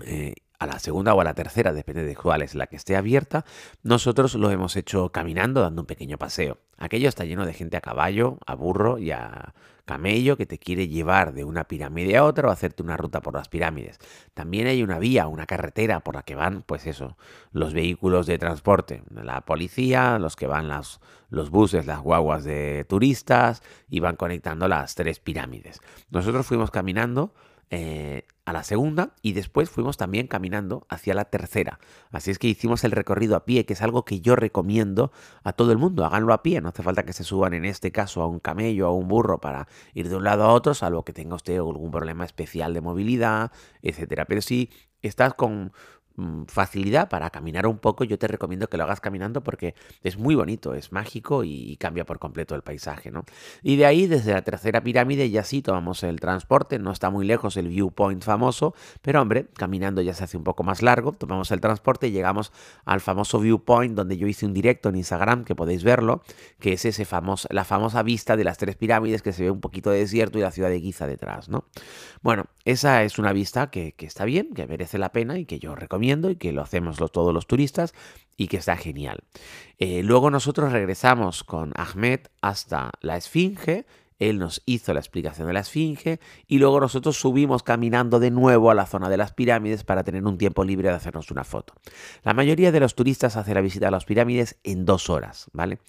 eh, 0.04 0.34
a 0.58 0.66
la 0.66 0.78
segunda 0.78 1.14
o 1.14 1.20
a 1.20 1.24
la 1.24 1.34
tercera, 1.34 1.72
depende 1.72 2.02
de 2.02 2.16
cuál 2.16 2.42
es 2.42 2.54
la 2.54 2.66
que 2.66 2.76
esté 2.76 2.96
abierta, 2.96 3.44
nosotros 3.82 4.34
lo 4.34 4.50
hemos 4.50 4.76
hecho 4.76 5.12
caminando, 5.12 5.60
dando 5.60 5.82
un 5.82 5.86
pequeño 5.86 6.18
paseo. 6.18 6.58
Aquello 6.78 7.08
está 7.08 7.24
lleno 7.24 7.46
de 7.46 7.54
gente 7.54 7.76
a 7.76 7.80
caballo, 7.80 8.38
a 8.46 8.54
burro 8.54 8.98
y 8.98 9.10
a 9.10 9.54
camello 9.86 10.36
que 10.36 10.46
te 10.46 10.58
quiere 10.58 10.88
llevar 10.88 11.32
de 11.32 11.44
una 11.44 11.64
pirámide 11.64 12.16
a 12.16 12.24
otra 12.24 12.48
o 12.48 12.50
hacerte 12.50 12.82
una 12.82 12.96
ruta 12.96 13.20
por 13.20 13.34
las 13.34 13.48
pirámides. 13.48 13.98
También 14.34 14.66
hay 14.66 14.82
una 14.82 14.98
vía, 14.98 15.28
una 15.28 15.46
carretera 15.46 16.00
por 16.00 16.16
la 16.16 16.22
que 16.22 16.34
van, 16.34 16.62
pues 16.62 16.86
eso, 16.86 17.16
los 17.52 17.72
vehículos 17.72 18.26
de 18.26 18.36
transporte, 18.36 19.02
la 19.10 19.42
policía, 19.42 20.18
los 20.18 20.36
que 20.36 20.48
van 20.48 20.68
las, 20.68 21.00
los 21.30 21.50
buses, 21.50 21.86
las 21.86 22.00
guaguas 22.00 22.44
de 22.44 22.84
turistas 22.88 23.62
y 23.88 24.00
van 24.00 24.16
conectando 24.16 24.68
las 24.68 24.96
tres 24.96 25.20
pirámides. 25.20 25.80
Nosotros 26.10 26.46
fuimos 26.46 26.70
caminando 26.70 27.32
eh, 27.70 28.24
a 28.44 28.52
la 28.52 28.62
segunda 28.62 29.14
y 29.22 29.32
después 29.32 29.70
fuimos 29.70 29.96
también 29.96 30.28
caminando 30.28 30.86
hacia 30.88 31.14
la 31.14 31.24
tercera. 31.24 31.80
Así 32.12 32.30
es 32.30 32.38
que 32.38 32.46
hicimos 32.46 32.84
el 32.84 32.92
recorrido 32.92 33.34
a 33.34 33.44
pie, 33.44 33.66
que 33.66 33.72
es 33.72 33.82
algo 33.82 34.04
que 34.04 34.20
yo 34.20 34.36
recomiendo 34.36 35.10
a 35.42 35.52
todo 35.52 35.72
el 35.72 35.78
mundo. 35.78 36.04
Háganlo 36.04 36.32
a 36.32 36.44
pie, 36.44 36.60
no 36.60 36.68
hace 36.68 36.84
falta 36.84 37.04
que 37.04 37.12
se 37.12 37.24
suban 37.24 37.54
en 37.54 37.64
este 37.64 37.90
caso 37.90 38.22
a 38.22 38.28
un 38.28 38.38
camello 38.38 38.88
o 38.88 38.92
a 38.92 38.94
un 38.94 39.08
burro 39.08 39.40
para 39.40 39.66
ir 39.94 40.08
de 40.08 40.14
un 40.14 40.22
lado 40.22 40.44
a 40.44 40.52
otro, 40.52 40.74
salvo 40.74 41.04
que 41.04 41.12
tenga 41.12 41.34
usted 41.34 41.56
algún 41.56 41.90
problema 41.90 42.24
especial 42.24 42.72
de 42.72 42.80
movilidad, 42.80 43.50
etcétera. 43.82 44.26
Pero 44.26 44.42
si 44.42 44.70
estás 45.02 45.34
con 45.34 45.72
facilidad 46.48 47.08
para 47.08 47.28
caminar 47.30 47.66
un 47.66 47.78
poco, 47.78 48.04
yo 48.04 48.18
te 48.18 48.26
recomiendo 48.26 48.68
que 48.68 48.78
lo 48.78 48.84
hagas 48.84 49.00
caminando 49.00 49.42
porque 49.42 49.74
es 50.02 50.16
muy 50.16 50.34
bonito, 50.34 50.74
es 50.74 50.90
mágico 50.92 51.44
y, 51.44 51.76
cambia 51.76 52.06
por 52.06 52.18
completo 52.18 52.54
el 52.54 52.62
paisaje, 52.62 53.10
¿no? 53.10 53.24
Y 53.62 53.76
de 53.76 53.84
ahí, 53.84 54.06
desde 54.06 54.32
la 54.32 54.42
tercera 54.42 54.82
pirámide, 54.82 55.28
ya 55.30 55.44
sí 55.44 55.60
tomamos 55.60 56.02
el 56.02 56.20
transporte, 56.20 56.78
no 56.78 56.90
está 56.90 57.10
muy 57.10 57.26
lejos 57.26 57.56
el 57.58 57.68
viewpoint 57.68 58.22
famoso, 58.22 58.74
pero 59.02 59.20
hombre, 59.20 59.46
caminando 59.54 60.00
ya 60.00 60.14
se 60.14 60.24
hace 60.24 60.38
un 60.38 60.44
poco 60.44 60.62
más 60.62 60.80
largo, 60.80 61.12
tomamos 61.12 61.50
el 61.50 61.60
transporte 61.60 62.08
y 62.08 62.12
llegamos 62.12 62.50
al 62.86 63.00
famoso 63.00 63.38
viewpoint 63.38 63.94
donde 63.94 64.16
yo 64.16 64.26
hice 64.26 64.46
un 64.46 64.54
directo 64.54 64.88
en 64.88 64.96
Instagram, 64.96 65.44
que 65.44 65.54
podéis 65.54 65.84
verlo, 65.84 66.22
que 66.58 66.72
es 66.72 66.84
ese 66.86 67.04
famoso, 67.04 67.46
la 67.50 67.64
famosa 67.64 68.02
vista 68.02 68.36
de 68.36 68.44
las 68.44 68.56
tres 68.56 68.76
pirámides 68.76 69.20
que 69.20 69.32
se 69.32 69.42
ve 69.42 69.50
un 69.50 69.60
poquito 69.60 69.90
de 69.90 69.98
desierto 69.98 70.38
y 70.38 70.42
la 70.42 70.50
ciudad 70.50 70.70
de 70.70 70.80
Giza 70.80 71.06
detrás, 71.06 71.50
¿no? 71.50 71.66
Bueno, 72.22 72.44
esa 72.64 73.02
es 73.02 73.18
una 73.18 73.32
vista 73.34 73.70
que, 73.70 73.92
que 73.92 74.06
está 74.06 74.24
bien, 74.24 74.54
que 74.54 74.66
merece 74.66 74.96
la 74.96 75.12
pena 75.12 75.38
y 75.38 75.44
que 75.44 75.58
yo 75.58 75.74
recomiendo 75.74 76.05
y 76.06 76.36
que 76.36 76.52
lo 76.52 76.62
hacemos 76.62 76.96
todos 77.12 77.34
los 77.34 77.46
turistas 77.46 77.94
y 78.36 78.48
que 78.48 78.58
está 78.58 78.76
genial. 78.76 79.24
Eh, 79.78 80.02
luego 80.02 80.30
nosotros 80.30 80.72
regresamos 80.72 81.44
con 81.44 81.72
Ahmed 81.76 82.20
hasta 82.40 82.90
la 83.00 83.16
Esfinge. 83.16 83.86
Él 84.18 84.38
nos 84.38 84.62
hizo 84.64 84.94
la 84.94 85.00
explicación 85.00 85.46
de 85.46 85.52
la 85.52 85.60
Esfinge 85.60 86.20
y 86.46 86.58
luego 86.58 86.80
nosotros 86.80 87.18
subimos 87.20 87.62
caminando 87.62 88.18
de 88.18 88.30
nuevo 88.30 88.70
a 88.70 88.74
la 88.74 88.86
zona 88.86 89.10
de 89.10 89.18
las 89.18 89.34
pirámides 89.34 89.84
para 89.84 90.04
tener 90.04 90.24
un 90.24 90.38
tiempo 90.38 90.64
libre 90.64 90.88
de 90.88 90.94
hacernos 90.94 91.30
una 91.30 91.44
foto. 91.44 91.74
La 92.22 92.32
mayoría 92.32 92.72
de 92.72 92.80
los 92.80 92.94
turistas 92.94 93.36
hace 93.36 93.52
la 93.52 93.60
visita 93.60 93.88
a 93.88 93.90
las 93.90 94.06
pirámides 94.06 94.56
en 94.64 94.86
dos 94.86 95.10
horas, 95.10 95.50
¿vale? 95.52 95.80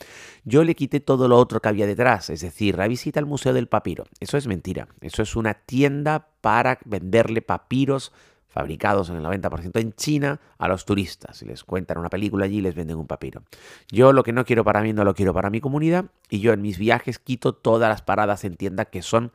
Yo 0.43 0.65
le 0.65 0.75
quité 0.75 0.99
todo 0.99 1.29
lo 1.29 1.37
otro 1.37 1.61
que 1.61 1.69
había 1.69 1.87
detrás, 1.87 2.29
es 2.29 2.41
decir, 2.41 2.77
la 2.77 2.89
visita 2.89 3.21
al 3.21 3.25
Museo 3.25 3.53
del 3.53 3.67
Papiro. 3.67 4.03
Eso 4.19 4.35
es 4.35 4.45
mentira. 4.45 4.89
Eso 4.99 5.21
es 5.21 5.37
una 5.37 5.53
tienda 5.53 6.27
para 6.41 6.79
venderle 6.83 7.41
papiros 7.41 8.11
fabricados 8.57 9.11
en 9.11 9.17
el 9.17 9.23
90% 9.23 9.79
en 9.79 9.93
China 9.93 10.39
a 10.57 10.67
los 10.67 10.83
turistas. 10.83 11.43
Les 11.43 11.63
cuentan 11.63 11.99
una 11.99 12.09
película 12.09 12.45
allí, 12.45 12.59
les 12.59 12.73
venden 12.73 12.97
un 12.97 13.05
papiro. 13.05 13.43
Yo 13.91 14.13
lo 14.13 14.23
que 14.23 14.33
no 14.33 14.45
quiero 14.45 14.63
para 14.63 14.81
mí 14.81 14.93
no 14.93 15.03
lo 15.03 15.13
quiero 15.13 15.31
para 15.31 15.51
mi 15.51 15.61
comunidad 15.61 16.05
y 16.27 16.39
yo 16.39 16.53
en 16.53 16.63
mis 16.63 16.79
viajes 16.79 17.19
quito 17.19 17.53
todas 17.53 17.87
las 17.87 18.01
paradas 18.01 18.45
en 18.45 18.55
tienda 18.55 18.85
que 18.85 19.03
son 19.03 19.31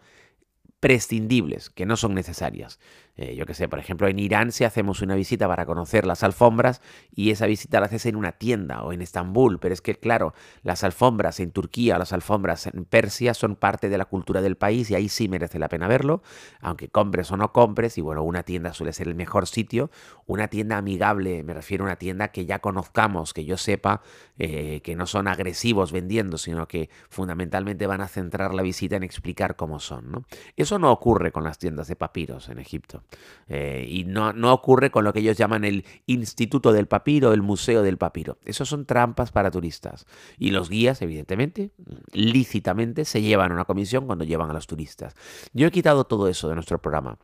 prescindibles, 0.81 1.71
que 1.71 1.87
no 1.87 1.97
son 1.97 2.15
necesarias. 2.15 2.81
Eh, 3.17 3.37
yo 3.37 3.45
qué 3.45 3.53
sé, 3.53 3.69
por 3.69 3.79
ejemplo, 3.79 4.09
en 4.09 4.19
Irán 4.19 4.53
si 4.53 4.65
hacemos 4.65 5.03
una 5.03 5.15
visita 5.15 5.47
para 5.47 5.67
conocer 5.67 6.07
las 6.07 6.23
alfombras 6.23 6.81
y 7.15 7.31
esa 7.31 7.45
visita 7.45 7.79
la 7.79 7.87
haces 7.87 8.07
en 8.07 8.17
una 8.17 8.33
tienda 8.33 8.83
o 8.83 8.93
en 8.93 9.03
Estambul, 9.03 9.59
pero 9.59 9.75
es 9.75 9.83
que, 9.83 9.97
claro, 9.97 10.33
las 10.63 10.83
alfombras 10.83 11.39
en 11.39 11.51
Turquía, 11.51 11.99
las 11.99 12.15
alfombras 12.15 12.67
en 12.69 12.87
Persia 12.87 13.35
son 13.35 13.57
parte 13.57 13.91
de 13.91 13.99
la 13.99 14.07
cultura 14.07 14.41
del 14.41 14.57
país 14.57 14.91
y 14.91 14.95
ahí 14.95 15.11
sí 15.11 15.29
merece 15.29 15.59
la 15.59 15.69
pena 15.69 15.89
verlo, 15.89 16.23
aunque 16.63 16.89
compres 16.89 17.31
o 17.33 17.37
no 17.37 17.53
compres, 17.53 17.99
y 17.99 18.01
bueno, 18.01 18.23
una 18.23 18.45
tienda 18.45 18.73
suele 18.73 18.95
ser 18.95 19.09
el 19.09 19.15
mejor 19.15 19.47
sitio, 19.47 19.91
una 20.25 20.49
tienda 20.49 20.79
amigable, 20.79 21.43
me 21.43 21.53
refiero 21.53 21.85
a 21.85 21.89
una 21.89 21.97
tienda 21.97 22.29
que 22.29 22.47
ya 22.47 22.61
conozcamos, 22.61 23.35
que 23.35 23.45
yo 23.45 23.59
sepa 23.59 24.01
eh, 24.39 24.81
que 24.83 24.97
no 24.97 25.07
son 25.07 25.29
agresivos 25.29 25.93
vendiendo, 25.93 26.39
sino 26.39 26.67
que 26.67 26.89
fundamentalmente 27.11 27.87
van 27.87 28.01
a 28.01 28.09
centrar 28.09 28.55
la 28.55 28.63
visita 28.63 28.97
en 28.97 29.03
explicar 29.03 29.57
cómo 29.57 29.81
son. 29.81 30.25
Eso 30.57 30.79
no 30.79 30.91
ocurre 30.91 31.31
con 31.31 31.45
las 31.45 31.59
tiendas 31.59 31.89
de 31.89 31.97
papiros 31.97 32.49
en 32.49 32.59
Egipto. 32.59 33.02
Eh, 33.49 33.87
y 33.89 34.05
no, 34.05 34.33
no 34.33 34.53
ocurre 34.53 34.91
con 34.91 35.05
lo 35.05 35.13
que 35.13 35.21
ellos 35.21 35.37
llaman 35.37 35.65
el 35.65 35.85
Instituto 36.07 36.73
del 36.73 36.87
Papiro, 36.87 37.33
el 37.33 37.43
Museo 37.43 37.83
del 37.83 37.99
Papiro. 37.99 38.39
Eso 38.45 38.65
son 38.65 38.87
trampas 38.87 39.33
para 39.33 39.51
turistas. 39.51 40.07
Y 40.39 40.51
los 40.51 40.71
guías, 40.71 41.03
evidentemente, 41.03 41.73
lícitamente, 42.13 43.05
se 43.05 43.23
llevan 43.23 43.53
una 43.53 43.65
comisión 43.65 44.07
cuando 44.07 44.25
llevan 44.25 44.51
a 44.51 44.55
los 44.55 44.67
turistas. 44.67 45.15
Yo 45.53 45.67
he 45.67 45.71
quitado 45.71 46.05
todo 46.05 46.29
eso 46.29 46.49
de 46.49 46.55
nuestro 46.55 46.81
programa. 46.81 47.19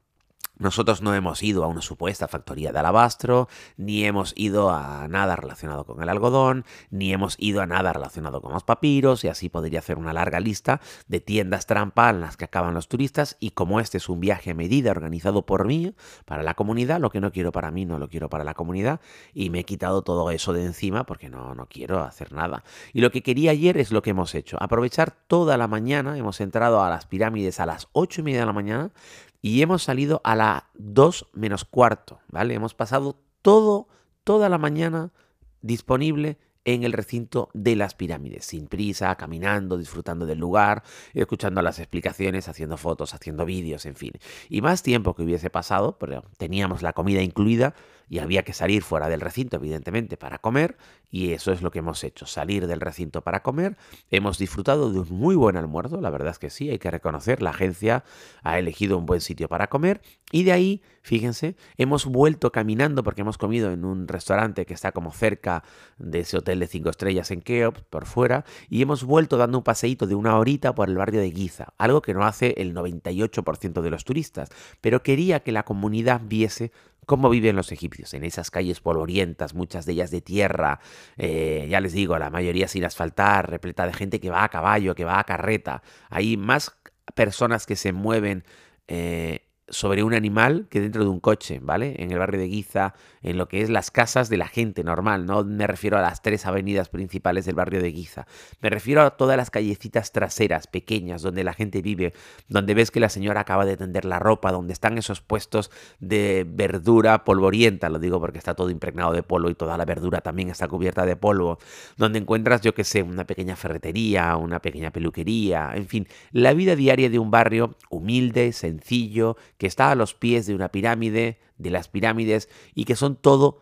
Nosotros 0.59 1.03
no 1.03 1.15
hemos 1.15 1.43
ido 1.43 1.65
a 1.65 1.69
una 1.69 1.83
supuesta 1.83 2.29
factoría 2.29 2.73
de 2.73 2.79
alabastro, 2.79 3.49
ni 3.77 4.05
hemos 4.05 4.33
ido 4.37 4.71
a 4.71 5.07
nada 5.09 5.37
relacionado 5.37 5.85
con 5.85 6.03
el 6.03 6.09
algodón, 6.09 6.65
ni 6.91 7.13
hemos 7.13 7.37
ido 7.39 7.61
a 7.61 7.67
nada 7.67 7.93
relacionado 7.93 8.41
con 8.43 8.53
los 8.53 8.65
papiros, 8.65 9.25
y 9.25 9.29
así 9.29 9.49
podría 9.49 9.79
hacer 9.79 9.99
una 9.99 10.13
larga 10.13 10.41
lista 10.41 10.81
de 11.07 11.21
tiendas 11.21 11.67
trampa 11.67 12.11
en 12.11 12.21
las 12.21 12.37
que 12.37 12.45
acaban 12.45 12.75
los 12.75 12.89
turistas, 12.89 13.37
y 13.39 13.51
como 13.51 13.81
este 13.81 13.99
es 13.99 14.09
un 14.09 14.21
viaje 14.21 14.51
a 14.51 14.55
medida 14.55 14.91
organizado 14.91 15.47
por 15.47 15.67
mí, 15.67 15.95
para 16.25 16.43
la 16.43 16.55
comunidad, 16.55 17.01
lo 17.01 17.11
que 17.11 17.21
no 17.21 17.33
quiero 17.33 17.53
para 17.53 17.71
mí 17.71 17.85
no 17.85 17.99
lo 17.99 18.09
quiero 18.09 18.29
para 18.29 18.45
la 18.45 18.55
comunidad, 18.55 19.01
y 19.33 19.51
me 19.51 19.61
he 19.61 19.65
quitado 19.65 20.03
todo 20.03 20.31
eso 20.31 20.53
de 20.53 20.65
encima 20.65 21.05
porque 21.05 21.29
no, 21.29 21.55
no 21.55 21.67
quiero 21.67 22.03
hacer 22.03 22.33
nada. 22.33 22.65
Y 22.93 23.01
lo 23.01 23.11
que 23.11 23.23
quería 23.23 23.53
ayer 23.53 23.79
es 23.79 23.93
lo 23.93 24.03
que 24.03 24.11
hemos 24.11 24.35
hecho, 24.35 24.57
aprovechar 24.61 25.13
toda 25.29 25.57
la 25.57 25.69
mañana, 25.69 26.19
hemos 26.19 26.41
entrado 26.41 26.83
a 26.83 26.91
las 26.91 27.07
pirámides 27.07 27.61
a 27.61 27.67
las 27.67 27.89
8 27.93 28.21
y 28.21 28.25
media 28.25 28.41
de 28.41 28.47
la 28.47 28.53
mañana, 28.53 28.91
y 29.41 29.63
hemos 29.63 29.83
salido 29.83 30.21
a 30.25 30.35
las 30.35 30.63
2 30.75 31.29
menos 31.33 31.65
cuarto, 31.65 32.21
¿vale? 32.29 32.55
Hemos 32.55 32.75
pasado 32.75 33.21
todo, 33.43 33.89
toda 34.25 34.49
la 34.49 34.59
mañana 34.59 35.13
disponible 35.61 36.39
en 36.65 36.83
el 36.83 36.93
recinto 36.93 37.49
de 37.55 37.77
las 37.77 37.95
pirámides, 37.95 38.45
sin 38.45 38.67
prisa, 38.67 39.15
caminando, 39.15 39.79
disfrutando 39.79 40.27
del 40.27 40.39
lugar, 40.39 40.83
escuchando 41.15 41.63
las 41.63 41.79
explicaciones, 41.79 42.47
haciendo 42.49 42.77
fotos, 42.77 43.15
haciendo 43.15 43.47
vídeos, 43.47 43.87
en 43.87 43.97
fin. 43.97 44.13
Y 44.51 44.61
más 44.61 44.83
tiempo 44.83 45.15
que 45.15 45.23
hubiese 45.23 45.49
pasado, 45.49 45.97
pero 45.99 46.25
teníamos 46.37 46.83
la 46.83 46.93
comida 46.93 47.23
incluida, 47.23 47.75
y 48.09 48.19
había 48.19 48.43
que 48.43 48.53
salir 48.53 48.83
fuera 48.83 49.09
del 49.09 49.21
recinto, 49.21 49.57
evidentemente, 49.57 50.17
para 50.17 50.39
comer, 50.39 50.77
y 51.11 51.33
eso 51.33 51.53
es 51.53 51.63
lo 51.63 51.71
que 51.71 51.79
hemos 51.79 52.05
hecho, 52.05 52.27
salir 52.27 52.67
del 52.67 52.81
recinto 52.81 53.23
para 53.23 53.43
comer. 53.43 53.77
Hemos 54.11 54.39
disfrutado 54.39 54.93
de 54.93 55.01
un 55.01 55.09
muy 55.11 55.37
buen 55.37 55.57
almuerzo, 55.57 56.01
la 56.01 56.11
verdad 56.11 56.31
es 56.31 56.39
que 56.39 56.51
sí, 56.51 56.71
hay 56.71 56.79
que 56.79 56.91
reconocer, 56.91 57.43
la 57.43 57.51
agencia 57.51 58.05
ha 58.43 58.59
elegido 58.59 58.99
un 58.99 59.07
buen 59.07 59.21
sitio 59.21 59.49
para 59.49 59.69
comer, 59.69 60.01
y 60.31 60.45
de 60.45 60.53
ahí, 60.53 60.83
fíjense, 61.03 61.57
hemos 61.77 62.07
vuelto 62.07 62.53
caminando 62.53 63.03
porque 63.03 63.23
hemos 63.23 63.39
comido 63.39 63.71
en 63.73 63.85
un 63.85 64.09
restaurante 64.09 64.67
que 64.67 64.75
está 64.75 64.93
como 64.93 65.13
cerca 65.13 65.65
de 65.99 66.21
ese 66.21 66.39
hotel 66.39 66.61
de 66.61 66.67
cinco 66.67 66.91
estrellas 66.91 67.31
en 67.31 67.41
Keops, 67.41 67.83
por 67.83 68.07
fuera, 68.07 68.45
y 68.69 68.83
hemos 68.83 69.05
vuelto 69.05 69.37
dando 69.37 69.59
un 69.59 69.65
paseíto 69.65 70.07
de 70.07 70.15
una 70.15 70.37
horita 70.39 70.75
por 70.75 70.89
el 70.89 70.97
barrio 70.97 71.21
de 71.21 71.31
Giza, 71.31 71.75
algo 71.79 72.03
que 72.03 72.15
no 72.15 72.25
hace 72.25 72.55
el 72.59 72.75
98% 72.75 73.81
de 73.81 73.91
los 73.91 74.05
turistas, 74.05 74.51
pero 74.81 75.03
quería 75.03 75.41
que 75.41 75.53
la 75.53 75.65
comunidad 75.65 76.21
viese 76.25 76.73
cómo 77.09 77.31
viven 77.31 77.57
los 77.57 77.73
egipcios 77.73 78.13
en 78.13 78.23
esas 78.23 78.51
calles 78.51 78.81
polvorientas, 78.81 79.55
muchas 79.55 79.87
de 79.87 79.93
ellas 79.93 80.11
de 80.11 80.21
tierra, 80.21 80.79
eh, 81.17 81.67
ya 81.71 81.81
les 81.81 81.95
digo, 81.95 82.19
la 82.19 82.29
mayoría 82.29 82.69
sin 82.69 82.85
asfaltar, 82.85 83.49
repleta 83.49 83.87
de 83.87 83.95
gente 83.95 84.21
que 84.21 84.29
va 84.29 84.45
a 84.45 84.51
caballo, 84.51 84.95
que 84.95 85.07
va 85.07 85.19
a 85.19 85.25
carreta. 85.25 85.83
Hay 86.11 86.37
más 86.37 86.77
personas 87.15 87.65
que 87.65 87.77
se 87.77 87.93
mueven 87.93 88.45
eh, 88.89 89.48
sobre 89.71 90.03
un 90.03 90.15
animal 90.15 90.67
que 90.71 90.81
dentro 90.81 91.05
de 91.05 91.11
un 91.11 91.21
coche, 91.21 91.61
¿vale? 91.63 91.95
En 91.99 92.11
el 92.11 92.19
barrio 92.19 92.41
de 92.41 92.49
Giza, 92.49 92.95
en 93.23 93.37
lo 93.37 93.49
que 93.49 93.63
es 93.63 93.71
las 93.71 93.91
casas 93.91 94.29
de 94.29 94.37
la 94.37 94.49
gente 94.49 94.85
normal, 94.85 95.27
no 95.27 95.45
me 95.45 95.67
refiero 95.67 95.99
a 95.99 96.03
las 96.03 96.23
tres 96.23 96.47
avenidas 96.47 96.89
principales 96.89 97.45
del 97.47 97.55
barrio 97.55 97.83
de 97.83 97.93
Giza, 97.93 98.27
me 98.61 98.71
refiero 98.71 99.03
a 99.03 99.11
todas 99.11 99.37
las 99.37 99.51
callecitas 99.51 100.13
traseras, 100.13 100.67
pequeñas, 100.67 101.23
donde 101.23 101.45
la 101.45 101.53
gente 101.53 101.83
vive, 101.83 102.13
donde 102.49 102.75
ves 102.75 102.91
que 102.91 103.01
la 103.01 103.09
señora 103.09 103.41
acaba 103.41 103.65
de 103.65 103.77
tender 103.77 104.05
la 104.05 104.19
ropa, 104.19 104.53
donde 104.53 104.73
están 104.73 104.99
esos 104.99 105.21
puestos 105.21 105.71
de 106.01 106.47
verdura 106.49 107.25
polvorienta, 107.25 107.89
lo 107.89 107.99
digo 107.99 108.21
porque 108.21 108.39
está 108.39 108.55
todo 108.55 108.71
impregnado 108.71 109.13
de 109.13 109.23
polvo 109.23 109.51
y 109.51 109.55
toda 109.55 109.77
la 109.77 109.85
verdura 109.85 110.21
también 110.21 110.51
está 110.51 110.69
cubierta 110.69 111.05
de 111.05 111.17
polvo, 111.17 111.59
donde 111.97 112.19
encuentras, 112.19 112.61
yo 112.63 112.75
que 112.75 112.85
sé, 112.85 113.03
una 113.03 113.27
pequeña 113.27 113.57
ferretería, 113.57 114.37
una 114.37 114.61
pequeña 114.61 114.91
peluquería, 114.91 115.73
en 115.75 115.87
fin, 115.87 116.07
la 116.33 116.53
vida 116.55 116.77
diaria 116.77 117.11
de 117.11 117.19
un 117.19 117.31
barrio 117.31 117.77
humilde, 117.91 118.53
sencillo, 118.53 119.37
que 119.59 119.67
está 119.67 119.91
a 119.91 119.95
los 119.95 120.15
pies 120.15 120.47
de 120.47 120.55
una 120.55 120.71
pirámide, 120.71 121.39
de 121.59 121.71
las 121.71 121.89
pirámides, 121.89 122.49
y 122.75 122.85
que 122.85 122.97
son 122.97 123.17
todo 123.17 123.61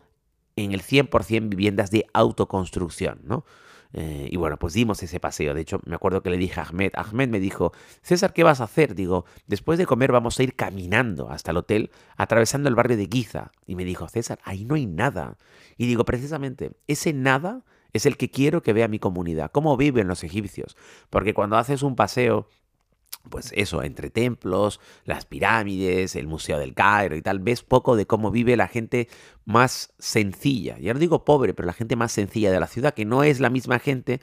en 0.55 0.71
el 0.71 0.81
100% 0.81 1.49
viviendas 1.49 1.91
de 1.91 2.05
autoconstrucción, 2.13 3.19
¿no? 3.23 3.45
Eh, 3.93 4.27
y 4.31 4.37
bueno, 4.37 4.57
pues 4.57 4.73
dimos 4.73 5.01
ese 5.01 5.19
paseo. 5.19 5.53
De 5.53 5.61
hecho, 5.61 5.79
me 5.85 5.95
acuerdo 5.95 6.21
que 6.21 6.29
le 6.29 6.37
dije 6.37 6.59
a 6.59 6.63
Ahmed, 6.63 6.91
Ahmed 6.95 7.29
me 7.29 7.39
dijo, 7.39 7.71
César, 8.01 8.33
¿qué 8.33 8.43
vas 8.43 8.61
a 8.61 8.65
hacer? 8.65 8.95
Digo, 8.95 9.25
después 9.47 9.79
de 9.79 9.85
comer 9.85 10.11
vamos 10.11 10.39
a 10.39 10.43
ir 10.43 10.55
caminando 10.55 11.29
hasta 11.29 11.51
el 11.51 11.57
hotel, 11.57 11.91
atravesando 12.15 12.69
el 12.69 12.75
barrio 12.75 12.97
de 12.97 13.07
Giza. 13.11 13.51
Y 13.65 13.75
me 13.75 13.85
dijo, 13.85 14.07
César, 14.09 14.39
ahí 14.43 14.65
no 14.65 14.75
hay 14.75 14.85
nada. 14.85 15.37
Y 15.77 15.87
digo, 15.87 16.05
precisamente, 16.05 16.71
ese 16.87 17.13
nada 17.13 17.63
es 17.93 18.05
el 18.05 18.17
que 18.17 18.29
quiero 18.29 18.61
que 18.61 18.73
vea 18.73 18.87
mi 18.87 18.99
comunidad, 18.99 19.51
cómo 19.51 19.77
viven 19.77 20.07
los 20.07 20.23
egipcios. 20.23 20.75
Porque 21.09 21.33
cuando 21.33 21.57
haces 21.57 21.81
un 21.81 21.95
paseo 21.95 22.47
pues 23.29 23.51
eso, 23.55 23.83
entre 23.83 24.09
templos, 24.09 24.79
las 25.05 25.25
pirámides, 25.25 26.15
el 26.15 26.27
Museo 26.27 26.59
del 26.59 26.73
Cairo 26.73 27.15
y 27.15 27.21
tal, 27.21 27.39
ves 27.39 27.63
poco 27.63 27.95
de 27.95 28.05
cómo 28.05 28.31
vive 28.31 28.57
la 28.57 28.67
gente 28.67 29.07
más 29.45 29.93
sencilla. 29.99 30.77
Ya 30.79 30.93
no 30.93 30.99
digo 30.99 31.25
pobre, 31.25 31.53
pero 31.53 31.65
la 31.65 31.73
gente 31.73 31.95
más 31.95 32.11
sencilla 32.11 32.51
de 32.51 32.59
la 32.59 32.67
ciudad, 32.67 32.93
que 32.93 33.05
no 33.05 33.23
es 33.23 33.39
la 33.39 33.49
misma 33.49 33.79
gente 33.79 34.21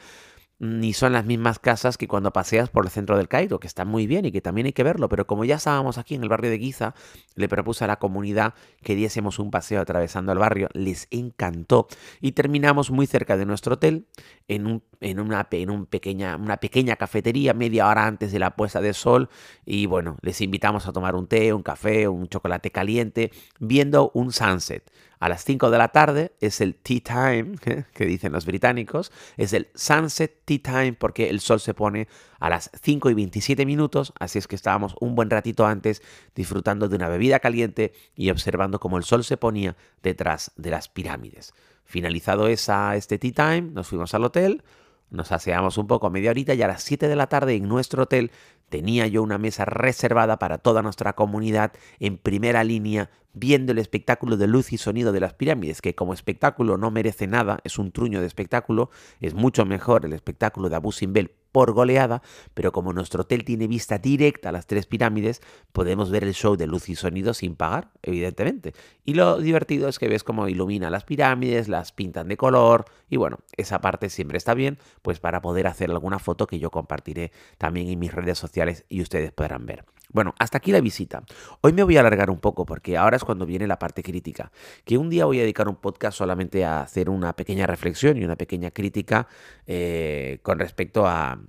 ni 0.58 0.92
son 0.92 1.12
las 1.12 1.24
mismas 1.24 1.58
casas 1.58 1.98
que 1.98 2.06
cuando 2.06 2.32
paseas 2.32 2.70
por 2.70 2.84
el 2.84 2.90
centro 2.90 3.16
del 3.16 3.28
Cairo, 3.28 3.58
que 3.58 3.66
está 3.66 3.84
muy 3.84 4.06
bien 4.06 4.24
y 4.24 4.32
que 4.32 4.40
también 4.40 4.66
hay 4.66 4.72
que 4.72 4.82
verlo, 4.82 5.08
pero 5.08 5.26
como 5.26 5.44
ya 5.44 5.56
estábamos 5.56 5.98
aquí 5.98 6.14
en 6.14 6.22
el 6.22 6.28
barrio 6.28 6.50
de 6.50 6.58
Giza, 6.58 6.94
le 7.34 7.48
propuse 7.48 7.84
a 7.84 7.86
la 7.86 7.98
comunidad 7.98 8.54
que 8.82 8.94
diésemos 8.94 9.38
un 9.38 9.50
paseo 9.50 9.80
atravesando 9.80 10.32
el 10.32 10.38
barrio, 10.38 10.68
les 10.72 11.08
encantó. 11.10 11.88
Y 12.20 12.32
terminamos 12.32 12.90
muy 12.90 13.06
cerca 13.06 13.36
de 13.36 13.46
nuestro 13.46 13.74
hotel 13.74 14.06
en, 14.48 14.66
un, 14.66 14.82
en, 15.00 15.20
una, 15.20 15.46
en 15.50 15.70
un 15.70 15.86
pequeña, 15.86 16.36
una 16.36 16.58
pequeña 16.58 16.96
cafetería 16.96 17.52
media 17.54 17.88
hora 17.88 18.06
antes 18.06 18.30
de 18.32 18.38
la 18.38 18.54
puesta 18.54 18.80
de 18.80 18.94
sol. 18.94 19.28
Y 19.66 19.86
bueno, 19.86 20.16
les 20.22 20.40
invitamos 20.40 20.86
a 20.86 20.92
tomar 20.92 21.16
un 21.16 21.26
té, 21.26 21.52
un 21.52 21.62
café, 21.62 22.06
un 22.08 22.28
chocolate 22.28 22.70
caliente, 22.70 23.32
viendo 23.58 24.10
un 24.14 24.32
sunset 24.32 24.90
a 25.18 25.28
las 25.28 25.44
5 25.44 25.70
de 25.70 25.78
la 25.78 25.88
tarde 25.88 26.32
es 26.40 26.60
el 26.60 26.74
tea 26.74 27.00
time, 27.00 27.56
que 27.92 28.06
dicen 28.06 28.32
los 28.32 28.46
británicos, 28.46 29.12
es 29.36 29.52
el 29.52 29.68
sunset 29.74 30.42
tea 30.44 30.58
time 30.62 30.92
porque 30.94 31.30
el 31.30 31.40
sol 31.40 31.60
se 31.60 31.74
pone 31.74 32.08
a 32.40 32.50
las 32.50 32.70
5 32.82 33.10
y 33.10 33.14
27 33.14 33.64
minutos, 33.66 34.12
así 34.18 34.38
es 34.38 34.46
que 34.46 34.56
estábamos 34.56 34.94
un 35.00 35.14
buen 35.14 35.30
ratito 35.30 35.66
antes 35.66 36.02
disfrutando 36.34 36.88
de 36.88 36.96
una 36.96 37.08
bebida 37.08 37.40
caliente 37.40 37.92
y 38.14 38.30
observando 38.30 38.80
cómo 38.80 38.98
el 38.98 39.04
sol 39.04 39.24
se 39.24 39.36
ponía 39.36 39.76
detrás 40.02 40.52
de 40.56 40.70
las 40.70 40.88
pirámides. 40.88 41.54
Finalizado 41.84 42.48
esa, 42.48 42.96
este 42.96 43.18
tea 43.18 43.32
time, 43.32 43.70
nos 43.72 43.88
fuimos 43.88 44.14
al 44.14 44.24
hotel, 44.24 44.62
nos 45.10 45.32
aseamos 45.32 45.78
un 45.78 45.86
poco 45.86 46.10
media 46.10 46.30
horita 46.30 46.54
y 46.54 46.62
a 46.62 46.66
las 46.66 46.82
7 46.82 47.08
de 47.08 47.16
la 47.16 47.28
tarde 47.28 47.54
en 47.54 47.68
nuestro 47.68 48.02
hotel 48.02 48.30
tenía 48.74 49.06
yo 49.06 49.22
una 49.22 49.38
mesa 49.38 49.64
reservada 49.64 50.40
para 50.40 50.58
toda 50.58 50.82
nuestra 50.82 51.12
comunidad 51.12 51.70
en 52.00 52.18
primera 52.18 52.64
línea 52.64 53.08
viendo 53.34 53.72
el 53.72 53.78
espectáculo 53.78 54.36
de 54.36 54.46
luz 54.46 54.72
y 54.72 54.78
sonido 54.78 55.12
de 55.12 55.20
las 55.20 55.34
pirámides, 55.34 55.82
que 55.82 55.94
como 55.94 56.14
espectáculo 56.14 56.78
no 56.78 56.90
merece 56.90 57.26
nada, 57.26 57.58
es 57.64 57.78
un 57.78 57.92
truño 57.92 58.20
de 58.20 58.26
espectáculo, 58.26 58.90
es 59.20 59.34
mucho 59.34 59.66
mejor 59.66 60.06
el 60.06 60.12
espectáculo 60.12 60.68
de 60.68 60.76
Abu 60.76 60.92
Simbel 60.92 61.32
por 61.52 61.72
goleada, 61.72 62.20
pero 62.52 62.72
como 62.72 62.92
nuestro 62.92 63.22
hotel 63.22 63.44
tiene 63.44 63.68
vista 63.68 63.98
directa 63.98 64.48
a 64.48 64.52
las 64.52 64.66
tres 64.66 64.86
pirámides, 64.86 65.40
podemos 65.72 66.10
ver 66.10 66.24
el 66.24 66.34
show 66.34 66.56
de 66.56 66.66
luz 66.66 66.88
y 66.88 66.96
sonido 66.96 67.32
sin 67.32 67.54
pagar, 67.54 67.92
evidentemente. 68.02 68.72
Y 69.04 69.14
lo 69.14 69.38
divertido 69.38 69.88
es 69.88 70.00
que 70.00 70.08
ves 70.08 70.24
cómo 70.24 70.48
ilumina 70.48 70.90
las 70.90 71.04
pirámides, 71.04 71.68
las 71.68 71.92
pintan 71.92 72.26
de 72.26 72.36
color, 72.36 72.86
y 73.08 73.18
bueno, 73.18 73.38
esa 73.56 73.80
parte 73.80 74.10
siempre 74.10 74.36
está 74.36 74.54
bien, 74.54 74.78
pues 75.02 75.20
para 75.20 75.42
poder 75.42 75.68
hacer 75.68 75.92
alguna 75.92 76.18
foto 76.18 76.48
que 76.48 76.58
yo 76.58 76.72
compartiré 76.72 77.30
también 77.56 77.88
en 77.88 78.00
mis 78.00 78.12
redes 78.12 78.36
sociales 78.36 78.63
y 78.88 79.02
ustedes 79.02 79.32
podrán 79.32 79.66
ver. 79.66 79.84
Bueno, 80.14 80.32
hasta 80.38 80.58
aquí 80.58 80.70
la 80.70 80.80
visita. 80.80 81.24
Hoy 81.60 81.72
me 81.72 81.82
voy 81.82 81.96
a 81.96 82.00
alargar 82.00 82.30
un 82.30 82.38
poco 82.38 82.64
porque 82.64 82.96
ahora 82.96 83.16
es 83.16 83.24
cuando 83.24 83.46
viene 83.46 83.66
la 83.66 83.80
parte 83.80 84.00
crítica. 84.04 84.52
Que 84.84 84.96
un 84.96 85.10
día 85.10 85.24
voy 85.24 85.38
a 85.38 85.42
dedicar 85.42 85.66
un 85.68 85.74
podcast 85.74 86.16
solamente 86.16 86.64
a 86.64 86.82
hacer 86.82 87.10
una 87.10 87.34
pequeña 87.34 87.66
reflexión 87.66 88.16
y 88.16 88.24
una 88.24 88.36
pequeña 88.36 88.70
crítica 88.70 89.26
eh, 89.66 90.38
con 90.42 90.60
respecto 90.60 91.04
a, 91.06 91.40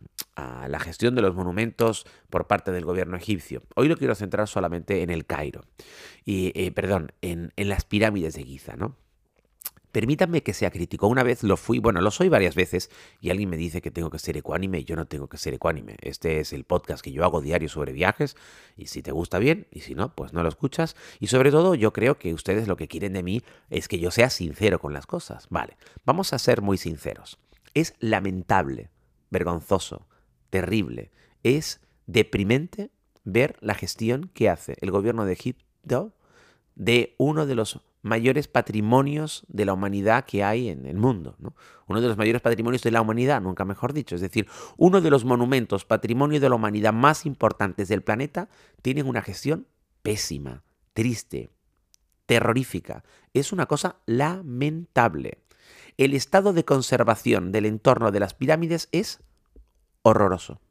la 0.67 0.79
gestión 0.79 1.15
de 1.15 1.21
los 1.21 1.33
monumentos 1.33 2.05
por 2.29 2.47
parte 2.47 2.71
del 2.71 2.83
gobierno 2.83 3.15
egipcio. 3.15 3.61
Hoy 3.75 3.87
lo 3.87 3.95
quiero 3.95 4.15
centrar 4.15 4.49
solamente 4.49 5.01
en 5.01 5.09
el 5.09 5.25
Cairo, 5.25 5.61
y, 6.25 6.51
eh, 6.55 6.71
perdón, 6.71 7.13
en, 7.21 7.53
en, 7.55 7.69
las 7.69 7.85
pirámides 7.85 8.33
de 8.33 8.43
Giza, 8.43 8.75
¿no? 8.75 8.97
Permítanme 9.95 10.43
que 10.43 10.53
sea 10.53 10.71
crítico. 10.71 11.07
Una 11.07 11.23
vez 11.23 11.41
lo 11.41 11.55
fui, 11.55 11.79
bueno, 11.79 12.01
lo 12.01 12.11
soy 12.11 12.27
varias 12.27 12.53
veces, 12.53 12.89
y 13.21 13.29
alguien 13.29 13.49
me 13.49 13.55
dice 13.55 13.81
que 13.81 13.91
tengo 13.91 14.09
que 14.09 14.19
ser 14.19 14.35
ecuánime 14.35 14.79
y 14.79 14.83
yo 14.83 14.97
no 14.97 15.05
tengo 15.05 15.29
que 15.29 15.37
ser 15.37 15.53
ecuánime. 15.53 15.95
Este 16.01 16.41
es 16.41 16.51
el 16.51 16.65
podcast 16.65 17.01
que 17.01 17.13
yo 17.13 17.23
hago 17.23 17.39
diario 17.39 17.69
sobre 17.69 17.93
viajes, 17.93 18.35
y 18.75 18.87
si 18.87 19.01
te 19.01 19.13
gusta 19.13 19.39
bien, 19.39 19.67
y 19.71 19.79
si 19.79 19.95
no, 19.95 20.13
pues 20.13 20.33
no 20.33 20.43
lo 20.43 20.49
escuchas. 20.49 20.97
Y 21.21 21.27
sobre 21.27 21.49
todo, 21.49 21.75
yo 21.75 21.93
creo 21.93 22.19
que 22.19 22.33
ustedes 22.33 22.67
lo 22.67 22.75
que 22.75 22.89
quieren 22.89 23.13
de 23.13 23.23
mí 23.23 23.41
es 23.69 23.87
que 23.87 23.97
yo 23.97 24.11
sea 24.11 24.29
sincero 24.29 24.79
con 24.79 24.91
las 24.91 25.07
cosas. 25.07 25.47
Vale, 25.49 25.77
vamos 26.03 26.33
a 26.33 26.39
ser 26.39 26.61
muy 26.61 26.77
sinceros. 26.77 27.37
Es 27.73 27.93
lamentable, 28.01 28.89
vergonzoso, 29.29 30.09
terrible, 30.49 31.13
es 31.41 31.79
deprimente 32.05 32.91
ver 33.23 33.55
la 33.61 33.75
gestión 33.75 34.29
que 34.33 34.49
hace 34.49 34.75
el 34.81 34.91
gobierno 34.91 35.23
de 35.23 35.31
Egipto 35.31 36.11
de 36.75 37.15
uno 37.17 37.45
de 37.45 37.55
los 37.55 37.79
mayores 38.05 38.47
patrimonios 38.47 39.43
de 39.47 39.65
la 39.65 39.73
humanidad 39.73 40.25
que 40.25 40.43
hay 40.43 40.69
en 40.69 40.85
el 40.85 40.95
mundo. 40.95 41.35
¿no? 41.39 41.55
Uno 41.87 42.01
de 42.01 42.07
los 42.07 42.17
mayores 42.17 42.39
patrimonios 42.39 42.83
de 42.83 42.91
la 42.91 43.01
humanidad, 43.01 43.41
nunca 43.41 43.65
mejor 43.65 43.93
dicho. 43.93 44.13
Es 44.13 44.21
decir, 44.21 44.47
uno 44.77 45.01
de 45.01 45.09
los 45.09 45.25
monumentos, 45.25 45.85
patrimonio 45.85 46.39
de 46.39 46.47
la 46.47 46.55
humanidad 46.55 46.93
más 46.93 47.25
importantes 47.25 47.87
del 47.87 48.03
planeta, 48.03 48.47
tienen 48.83 49.07
una 49.07 49.23
gestión 49.23 49.67
pésima, 50.03 50.63
triste, 50.93 51.49
terrorífica. 52.27 53.03
Es 53.33 53.51
una 53.51 53.65
cosa 53.65 53.97
lamentable. 54.05 55.39
El 55.97 56.13
estado 56.13 56.53
de 56.53 56.63
conservación 56.63 57.51
del 57.51 57.65
entorno 57.65 58.11
de 58.11 58.19
las 58.19 58.35
pirámides 58.35 58.87
es 58.91 59.23
horroroso. 60.03 60.61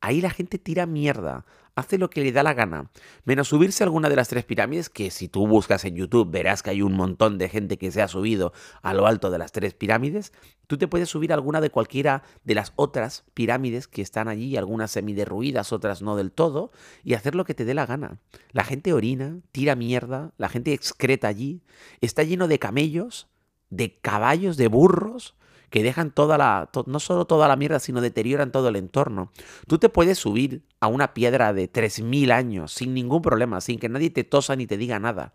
Ahí 0.00 0.20
la 0.20 0.30
gente 0.30 0.58
tira 0.58 0.86
mierda 0.86 1.46
hace 1.76 1.98
lo 1.98 2.08
que 2.08 2.22
le 2.22 2.32
da 2.32 2.42
la 2.42 2.54
gana, 2.54 2.90
menos 3.24 3.48
subirse 3.48 3.84
a 3.84 3.86
alguna 3.86 4.08
de 4.08 4.16
las 4.16 4.28
tres 4.28 4.44
pirámides, 4.44 4.88
que 4.88 5.10
si 5.10 5.28
tú 5.28 5.46
buscas 5.46 5.84
en 5.84 5.94
YouTube 5.94 6.30
verás 6.30 6.62
que 6.62 6.70
hay 6.70 6.80
un 6.80 6.94
montón 6.94 7.36
de 7.36 7.50
gente 7.50 7.76
que 7.76 7.92
se 7.92 8.00
ha 8.00 8.08
subido 8.08 8.54
a 8.82 8.94
lo 8.94 9.06
alto 9.06 9.30
de 9.30 9.38
las 9.38 9.52
tres 9.52 9.74
pirámides, 9.74 10.32
tú 10.66 10.78
te 10.78 10.88
puedes 10.88 11.10
subir 11.10 11.32
a 11.32 11.34
alguna 11.34 11.60
de 11.60 11.70
cualquiera 11.70 12.22
de 12.44 12.54
las 12.54 12.72
otras 12.76 13.24
pirámides 13.34 13.88
que 13.88 14.00
están 14.00 14.26
allí, 14.26 14.56
algunas 14.56 14.90
semiderruidas, 14.90 15.72
otras 15.72 16.00
no 16.00 16.16
del 16.16 16.32
todo, 16.32 16.72
y 17.04 17.12
hacer 17.12 17.34
lo 17.34 17.44
que 17.44 17.54
te 17.54 17.66
dé 17.66 17.74
la 17.74 17.84
gana. 17.84 18.20
La 18.52 18.64
gente 18.64 18.94
orina, 18.94 19.38
tira 19.52 19.76
mierda, 19.76 20.32
la 20.38 20.48
gente 20.48 20.72
excreta 20.72 21.28
allí, 21.28 21.62
está 22.00 22.22
lleno 22.22 22.48
de 22.48 22.58
camellos, 22.58 23.28
de 23.68 23.98
caballos, 23.98 24.56
de 24.56 24.68
burros, 24.68 25.36
que 25.70 25.82
dejan 25.82 26.10
toda 26.10 26.38
la, 26.38 26.70
no 26.86 27.00
solo 27.00 27.26
toda 27.26 27.48
la 27.48 27.56
mierda, 27.56 27.80
sino 27.80 28.00
deterioran 28.00 28.52
todo 28.52 28.68
el 28.68 28.76
entorno. 28.76 29.32
Tú 29.66 29.78
te 29.78 29.88
puedes 29.88 30.18
subir 30.18 30.62
a 30.80 30.88
una 30.88 31.14
piedra 31.14 31.52
de 31.52 31.70
3.000 31.70 32.32
años 32.32 32.72
sin 32.72 32.94
ningún 32.94 33.22
problema, 33.22 33.60
sin 33.60 33.78
que 33.78 33.88
nadie 33.88 34.10
te 34.10 34.24
tosa 34.24 34.56
ni 34.56 34.66
te 34.66 34.76
diga 34.76 34.98
nada. 34.98 35.32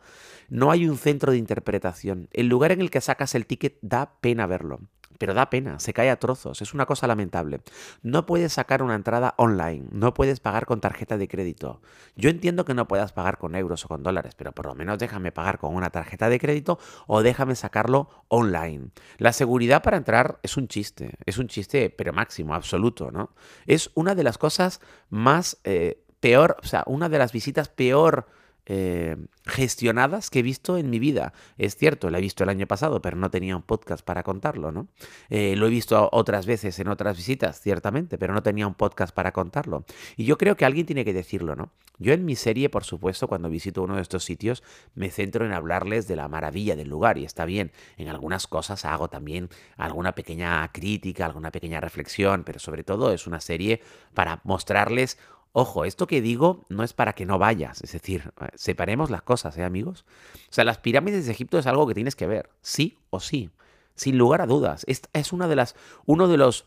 No 0.49 0.71
hay 0.71 0.87
un 0.87 0.97
centro 0.97 1.31
de 1.31 1.37
interpretación. 1.37 2.27
El 2.31 2.47
lugar 2.47 2.71
en 2.71 2.81
el 2.81 2.91
que 2.91 3.01
sacas 3.01 3.35
el 3.35 3.45
ticket 3.45 3.77
da 3.81 4.17
pena 4.21 4.47
verlo 4.47 4.81
pero 5.21 5.35
da 5.35 5.51
pena, 5.51 5.77
se 5.77 5.93
cae 5.93 6.09
a 6.09 6.17
trozos, 6.17 6.63
es 6.63 6.73
una 6.73 6.87
cosa 6.87 7.05
lamentable. 7.05 7.61
No 8.01 8.25
puedes 8.25 8.53
sacar 8.53 8.81
una 8.81 8.95
entrada 8.95 9.35
online, 9.37 9.85
no 9.91 10.15
puedes 10.15 10.39
pagar 10.39 10.65
con 10.65 10.81
tarjeta 10.81 11.15
de 11.15 11.27
crédito. 11.27 11.79
Yo 12.15 12.31
entiendo 12.31 12.65
que 12.65 12.73
no 12.73 12.87
puedas 12.87 13.13
pagar 13.13 13.37
con 13.37 13.53
euros 13.53 13.85
o 13.85 13.87
con 13.87 14.01
dólares, 14.01 14.33
pero 14.35 14.51
por 14.51 14.65
lo 14.65 14.73
menos 14.73 14.97
déjame 14.97 15.31
pagar 15.31 15.59
con 15.59 15.75
una 15.75 15.91
tarjeta 15.91 16.27
de 16.27 16.39
crédito 16.39 16.79
o 17.05 17.21
déjame 17.21 17.53
sacarlo 17.53 18.09
online. 18.29 18.89
La 19.19 19.31
seguridad 19.31 19.83
para 19.83 19.97
entrar 19.97 20.39
es 20.41 20.57
un 20.57 20.67
chiste, 20.67 21.13
es 21.27 21.37
un 21.37 21.47
chiste, 21.47 21.91
pero 21.91 22.13
máximo, 22.13 22.55
absoluto, 22.55 23.11
¿no? 23.11 23.29
Es 23.67 23.91
una 23.93 24.15
de 24.15 24.23
las 24.23 24.39
cosas 24.39 24.81
más 25.11 25.59
eh, 25.65 26.03
peor, 26.19 26.57
o 26.63 26.65
sea, 26.65 26.83
una 26.87 27.09
de 27.09 27.19
las 27.19 27.31
visitas 27.31 27.69
peor 27.69 28.25
eh, 28.65 29.17
gestionadas 29.45 30.29
que 30.29 30.39
he 30.39 30.43
visto 30.43 30.77
en 30.77 30.89
mi 30.89 30.99
vida. 30.99 31.33
Es 31.57 31.75
cierto, 31.75 32.09
la 32.09 32.19
he 32.19 32.21
visto 32.21 32.43
el 32.43 32.49
año 32.49 32.67
pasado, 32.67 33.01
pero 33.01 33.17
no 33.17 33.31
tenía 33.31 33.55
un 33.55 33.63
podcast 33.63 34.05
para 34.05 34.23
contarlo, 34.23 34.71
¿no? 34.71 34.87
Eh, 35.29 35.55
lo 35.55 35.67
he 35.67 35.69
visto 35.69 36.09
otras 36.11 36.45
veces 36.45 36.79
en 36.79 36.87
otras 36.87 37.17
visitas, 37.17 37.59
ciertamente, 37.59 38.17
pero 38.17 38.33
no 38.33 38.43
tenía 38.43 38.67
un 38.67 38.75
podcast 38.75 39.13
para 39.13 39.31
contarlo. 39.31 39.85
Y 40.15 40.25
yo 40.25 40.37
creo 40.37 40.55
que 40.55 40.65
alguien 40.65 40.85
tiene 40.85 41.03
que 41.03 41.13
decirlo, 41.13 41.55
¿no? 41.55 41.71
Yo 41.97 42.13
en 42.13 42.25
mi 42.25 42.35
serie, 42.35 42.69
por 42.69 42.83
supuesto, 42.83 43.27
cuando 43.27 43.49
visito 43.49 43.83
uno 43.83 43.95
de 43.95 44.01
estos 44.01 44.23
sitios, 44.23 44.63
me 44.95 45.11
centro 45.11 45.45
en 45.45 45.53
hablarles 45.53 46.07
de 46.07 46.15
la 46.15 46.27
maravilla 46.27 46.75
del 46.75 46.89
lugar 46.89 47.17
y 47.17 47.25
está 47.25 47.45
bien. 47.45 47.71
En 47.97 48.07
algunas 48.07 48.47
cosas 48.47 48.85
hago 48.85 49.07
también 49.07 49.49
alguna 49.77 50.15
pequeña 50.15 50.67
crítica, 50.71 51.25
alguna 51.25 51.51
pequeña 51.51 51.79
reflexión, 51.79 52.43
pero 52.43 52.59
sobre 52.59 52.83
todo 52.83 53.13
es 53.13 53.27
una 53.27 53.39
serie 53.39 53.81
para 54.13 54.41
mostrarles 54.43 55.19
Ojo, 55.53 55.83
esto 55.83 56.07
que 56.07 56.21
digo 56.21 56.63
no 56.69 56.83
es 56.83 56.93
para 56.93 57.13
que 57.13 57.25
no 57.25 57.37
vayas, 57.37 57.83
es 57.83 57.91
decir, 57.91 58.31
eh, 58.39 58.47
separemos 58.55 59.09
las 59.09 59.21
cosas, 59.21 59.57
¿eh, 59.57 59.63
amigos? 59.63 60.05
O 60.49 60.53
sea, 60.53 60.63
las 60.63 60.77
pirámides 60.77 61.25
de 61.25 61.31
Egipto 61.31 61.59
es 61.59 61.67
algo 61.67 61.87
que 61.87 61.93
tienes 61.93 62.15
que 62.15 62.25
ver, 62.25 62.49
sí 62.61 62.97
o 63.09 63.19
sí, 63.19 63.49
sin 63.95 64.17
lugar 64.17 64.41
a 64.41 64.45
dudas. 64.45 64.85
Es, 64.87 65.01
es 65.11 65.33
una 65.33 65.49
de 65.49 65.57
las, 65.57 65.75
uno 66.05 66.29
de 66.29 66.37
los 66.37 66.63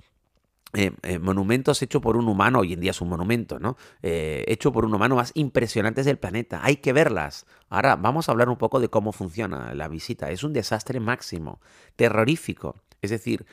eh, 0.75 0.93
eh, 1.03 1.19
monumentos 1.19 1.81
hecho 1.81 2.03
por 2.03 2.19
un 2.19 2.29
humano, 2.29 2.59
hoy 2.59 2.75
en 2.75 2.81
día 2.81 2.91
es 2.91 3.01
un 3.01 3.09
monumento, 3.09 3.59
¿no? 3.59 3.79
hecho 4.03 4.73
por 4.73 4.85
un 4.85 4.93
humano 4.93 5.17
más 5.17 5.31
impresionantes 5.35 6.05
del 6.05 6.19
planeta. 6.19 6.61
Hay 6.63 6.77
que 6.77 6.93
verlas. 6.93 7.47
Ahora 7.71 7.97
vamos 7.97 8.29
a 8.29 8.33
hablar 8.33 8.51
un 8.51 8.57
poco 8.57 8.81
de 8.81 8.89
cómo 8.89 9.13
funciona 9.13 9.73
la 9.75 9.89
visita. 9.89 10.31
Es 10.31 10.45
un 10.45 10.53
desastre 10.53 11.01
máximo, 11.01 11.61
terrorífico. 11.97 12.77
Es 13.01 13.11
decir, 13.11 13.47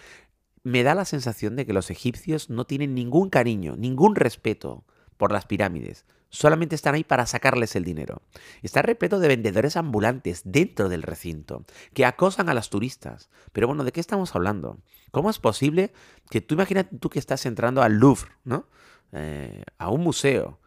me 0.63 0.83
da 0.83 0.93
la 0.93 1.05
sensación 1.05 1.55
de 1.55 1.65
que 1.65 1.73
los 1.73 1.89
egipcios 1.89 2.49
no 2.49 2.65
tienen 2.65 2.95
ningún 2.95 3.29
cariño, 3.29 3.75
ningún 3.77 4.15
respeto 4.15 4.83
por 5.21 5.31
las 5.31 5.45
pirámides. 5.45 6.07
Solamente 6.29 6.73
están 6.73 6.95
ahí 6.95 7.03
para 7.03 7.27
sacarles 7.27 7.75
el 7.75 7.83
dinero. 7.83 8.23
Está 8.63 8.81
repleto 8.81 9.19
de 9.19 9.27
vendedores 9.27 9.77
ambulantes 9.77 10.41
dentro 10.45 10.89
del 10.89 11.03
recinto 11.03 11.63
que 11.93 12.05
acosan 12.05 12.49
a 12.49 12.55
los 12.55 12.71
turistas. 12.71 13.29
Pero 13.51 13.67
bueno, 13.67 13.83
¿de 13.83 13.91
qué 13.91 13.99
estamos 13.99 14.33
hablando? 14.33 14.79
¿Cómo 15.11 15.29
es 15.29 15.37
posible 15.37 15.93
que 16.31 16.41
tú 16.41 16.55
imagínate 16.55 16.97
tú 16.97 17.11
que 17.11 17.19
estás 17.19 17.45
entrando 17.45 17.83
al 17.83 17.99
Louvre, 17.99 18.31
¿no? 18.45 18.65
Eh, 19.11 19.61
a 19.77 19.91
un 19.91 20.01
museo 20.01 20.59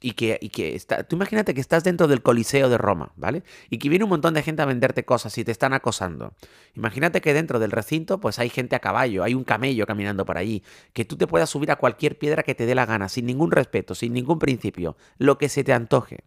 y 0.00 0.12
que, 0.12 0.38
y 0.40 0.50
que 0.50 0.74
está, 0.74 1.04
tú 1.04 1.16
imagínate 1.16 1.54
que 1.54 1.60
estás 1.60 1.82
dentro 1.84 2.06
del 2.06 2.22
Coliseo 2.22 2.68
de 2.68 2.78
Roma, 2.78 3.12
¿vale? 3.16 3.42
Y 3.70 3.78
que 3.78 3.88
viene 3.88 4.04
un 4.04 4.10
montón 4.10 4.34
de 4.34 4.42
gente 4.42 4.62
a 4.62 4.66
venderte 4.66 5.04
cosas 5.04 5.36
y 5.38 5.44
te 5.44 5.52
están 5.52 5.72
acosando. 5.72 6.34
Imagínate 6.74 7.20
que 7.20 7.32
dentro 7.32 7.58
del 7.58 7.70
recinto 7.70 8.20
pues 8.20 8.38
hay 8.38 8.50
gente 8.50 8.76
a 8.76 8.80
caballo, 8.80 9.24
hay 9.24 9.34
un 9.34 9.44
camello 9.44 9.86
caminando 9.86 10.24
por 10.26 10.38
allí, 10.38 10.62
que 10.92 11.04
tú 11.04 11.16
te 11.16 11.26
puedas 11.26 11.50
subir 11.50 11.70
a 11.70 11.76
cualquier 11.76 12.18
piedra 12.18 12.42
que 12.42 12.54
te 12.54 12.66
dé 12.66 12.74
la 12.74 12.86
gana, 12.86 13.08
sin 13.08 13.26
ningún 13.26 13.50
respeto, 13.50 13.94
sin 13.94 14.12
ningún 14.12 14.38
principio, 14.38 14.96
lo 15.18 15.38
que 15.38 15.48
se 15.48 15.64
te 15.64 15.72
antoje. 15.72 16.24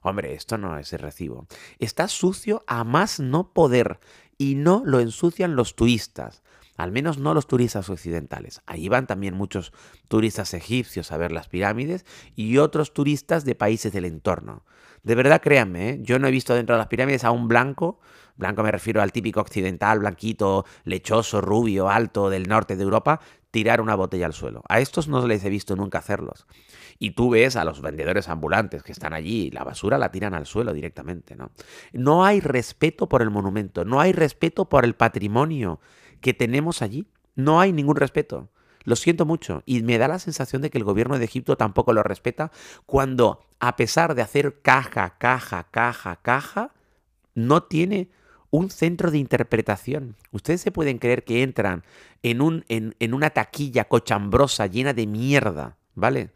Hombre, 0.00 0.34
esto 0.34 0.58
no 0.58 0.78
es 0.78 0.92
el 0.92 0.98
recibo. 0.98 1.46
Está 1.78 2.08
sucio 2.08 2.64
a 2.66 2.82
más 2.82 3.20
no 3.20 3.52
poder 3.52 4.00
y 4.36 4.56
no 4.56 4.82
lo 4.84 4.98
ensucian 4.98 5.54
los 5.54 5.76
turistas 5.76 6.42
al 6.82 6.90
menos 6.90 7.16
no 7.16 7.32
los 7.32 7.46
turistas 7.46 7.88
occidentales. 7.88 8.60
Ahí 8.66 8.88
van 8.88 9.06
también 9.06 9.34
muchos 9.34 9.72
turistas 10.08 10.52
egipcios 10.52 11.12
a 11.12 11.16
ver 11.16 11.30
las 11.30 11.46
pirámides 11.46 12.04
y 12.34 12.58
otros 12.58 12.92
turistas 12.92 13.44
de 13.44 13.54
países 13.54 13.92
del 13.92 14.04
entorno. 14.04 14.64
De 15.04 15.14
verdad, 15.14 15.40
créanme, 15.40 15.90
¿eh? 15.90 15.98
yo 16.02 16.18
no 16.18 16.26
he 16.26 16.32
visto 16.32 16.56
dentro 16.56 16.74
de 16.74 16.78
las 16.78 16.88
pirámides 16.88 17.22
a 17.22 17.30
un 17.30 17.46
blanco, 17.46 18.00
blanco 18.34 18.64
me 18.64 18.72
refiero 18.72 19.00
al 19.00 19.12
típico 19.12 19.40
occidental, 19.40 20.00
blanquito, 20.00 20.64
lechoso, 20.82 21.40
rubio, 21.40 21.88
alto 21.88 22.30
del 22.30 22.48
norte 22.48 22.74
de 22.74 22.82
Europa, 22.82 23.20
tirar 23.52 23.80
una 23.80 23.94
botella 23.94 24.26
al 24.26 24.32
suelo. 24.32 24.64
A 24.68 24.80
estos 24.80 25.06
no 25.06 25.24
les 25.24 25.44
he 25.44 25.50
visto 25.50 25.76
nunca 25.76 25.98
hacerlos. 25.98 26.46
Y 26.98 27.12
tú 27.12 27.30
ves 27.30 27.54
a 27.54 27.64
los 27.64 27.80
vendedores 27.80 28.28
ambulantes 28.28 28.82
que 28.82 28.90
están 28.90 29.12
allí, 29.12 29.50
la 29.52 29.62
basura 29.62 29.98
la 29.98 30.10
tiran 30.10 30.34
al 30.34 30.46
suelo 30.46 30.72
directamente, 30.72 31.36
¿no? 31.36 31.52
No 31.92 32.24
hay 32.24 32.40
respeto 32.40 33.08
por 33.08 33.22
el 33.22 33.30
monumento, 33.30 33.84
no 33.84 34.00
hay 34.00 34.12
respeto 34.12 34.68
por 34.68 34.84
el 34.84 34.94
patrimonio 34.94 35.78
que 36.22 36.32
tenemos 36.32 36.80
allí. 36.80 37.06
No 37.34 37.60
hay 37.60 37.72
ningún 37.72 37.96
respeto. 37.96 38.48
Lo 38.84 38.96
siento 38.96 39.26
mucho. 39.26 39.62
Y 39.66 39.82
me 39.82 39.98
da 39.98 40.08
la 40.08 40.18
sensación 40.18 40.62
de 40.62 40.70
que 40.70 40.78
el 40.78 40.84
gobierno 40.84 41.18
de 41.18 41.24
Egipto 41.24 41.56
tampoco 41.56 41.92
lo 41.92 42.02
respeta 42.02 42.50
cuando, 42.86 43.44
a 43.60 43.76
pesar 43.76 44.14
de 44.14 44.22
hacer 44.22 44.62
caja, 44.62 45.18
caja, 45.18 45.68
caja, 45.70 46.16
caja, 46.22 46.72
no 47.34 47.62
tiene 47.62 48.10
un 48.50 48.70
centro 48.70 49.10
de 49.10 49.18
interpretación. 49.18 50.16
Ustedes 50.30 50.60
se 50.60 50.72
pueden 50.72 50.98
creer 50.98 51.24
que 51.24 51.42
entran 51.42 51.84
en, 52.22 52.42
un, 52.42 52.64
en, 52.68 52.94
en 52.98 53.14
una 53.14 53.30
taquilla 53.30 53.84
cochambrosa 53.84 54.66
llena 54.66 54.92
de 54.92 55.06
mierda, 55.06 55.78
¿vale? 55.94 56.32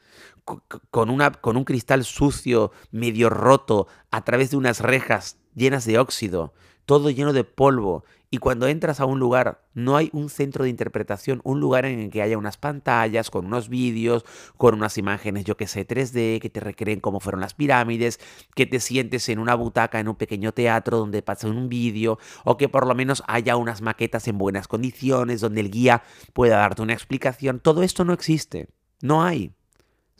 Con, 0.90 1.10
una, 1.10 1.32
con 1.32 1.56
un 1.56 1.64
cristal 1.64 2.04
sucio, 2.04 2.70
medio 2.90 3.28
roto, 3.28 3.88
a 4.10 4.24
través 4.24 4.50
de 4.50 4.56
unas 4.56 4.80
rejas 4.80 5.38
llenas 5.54 5.84
de 5.84 5.98
óxido, 5.98 6.54
todo 6.86 7.10
lleno 7.10 7.32
de 7.32 7.44
polvo, 7.44 8.04
y 8.30 8.38
cuando 8.38 8.66
entras 8.66 9.00
a 9.00 9.04
un 9.04 9.18
lugar 9.18 9.62
no 9.74 9.96
hay 9.96 10.10
un 10.12 10.30
centro 10.30 10.64
de 10.64 10.70
interpretación, 10.70 11.40
un 11.44 11.60
lugar 11.60 11.84
en 11.84 12.00
el 12.00 12.10
que 12.10 12.22
haya 12.22 12.38
unas 12.38 12.56
pantallas 12.56 13.30
con 13.30 13.46
unos 13.46 13.68
vídeos, 13.68 14.24
con 14.56 14.74
unas 14.74 14.98
imágenes, 14.98 15.44
yo 15.44 15.56
que 15.56 15.66
sé, 15.66 15.86
3D, 15.86 16.40
que 16.40 16.50
te 16.50 16.60
recreen 16.60 17.00
cómo 17.00 17.20
fueron 17.20 17.40
las 17.40 17.54
pirámides, 17.54 18.18
que 18.54 18.66
te 18.66 18.80
sientes 18.80 19.28
en 19.28 19.38
una 19.38 19.54
butaca 19.54 20.00
en 20.00 20.08
un 20.08 20.16
pequeño 20.16 20.52
teatro 20.52 20.98
donde 20.98 21.22
pasa 21.22 21.46
un 21.48 21.68
vídeo, 21.68 22.18
o 22.44 22.56
que 22.56 22.68
por 22.68 22.86
lo 22.86 22.94
menos 22.94 23.22
haya 23.28 23.56
unas 23.56 23.80
maquetas 23.80 24.26
en 24.28 24.38
buenas 24.38 24.66
condiciones, 24.66 25.40
donde 25.40 25.60
el 25.60 25.70
guía 25.70 26.02
pueda 26.32 26.56
darte 26.58 26.82
una 26.82 26.94
explicación. 26.94 27.60
Todo 27.60 27.82
esto 27.82 28.04
no 28.04 28.12
existe. 28.12 28.68
No 29.02 29.22
hay. 29.22 29.52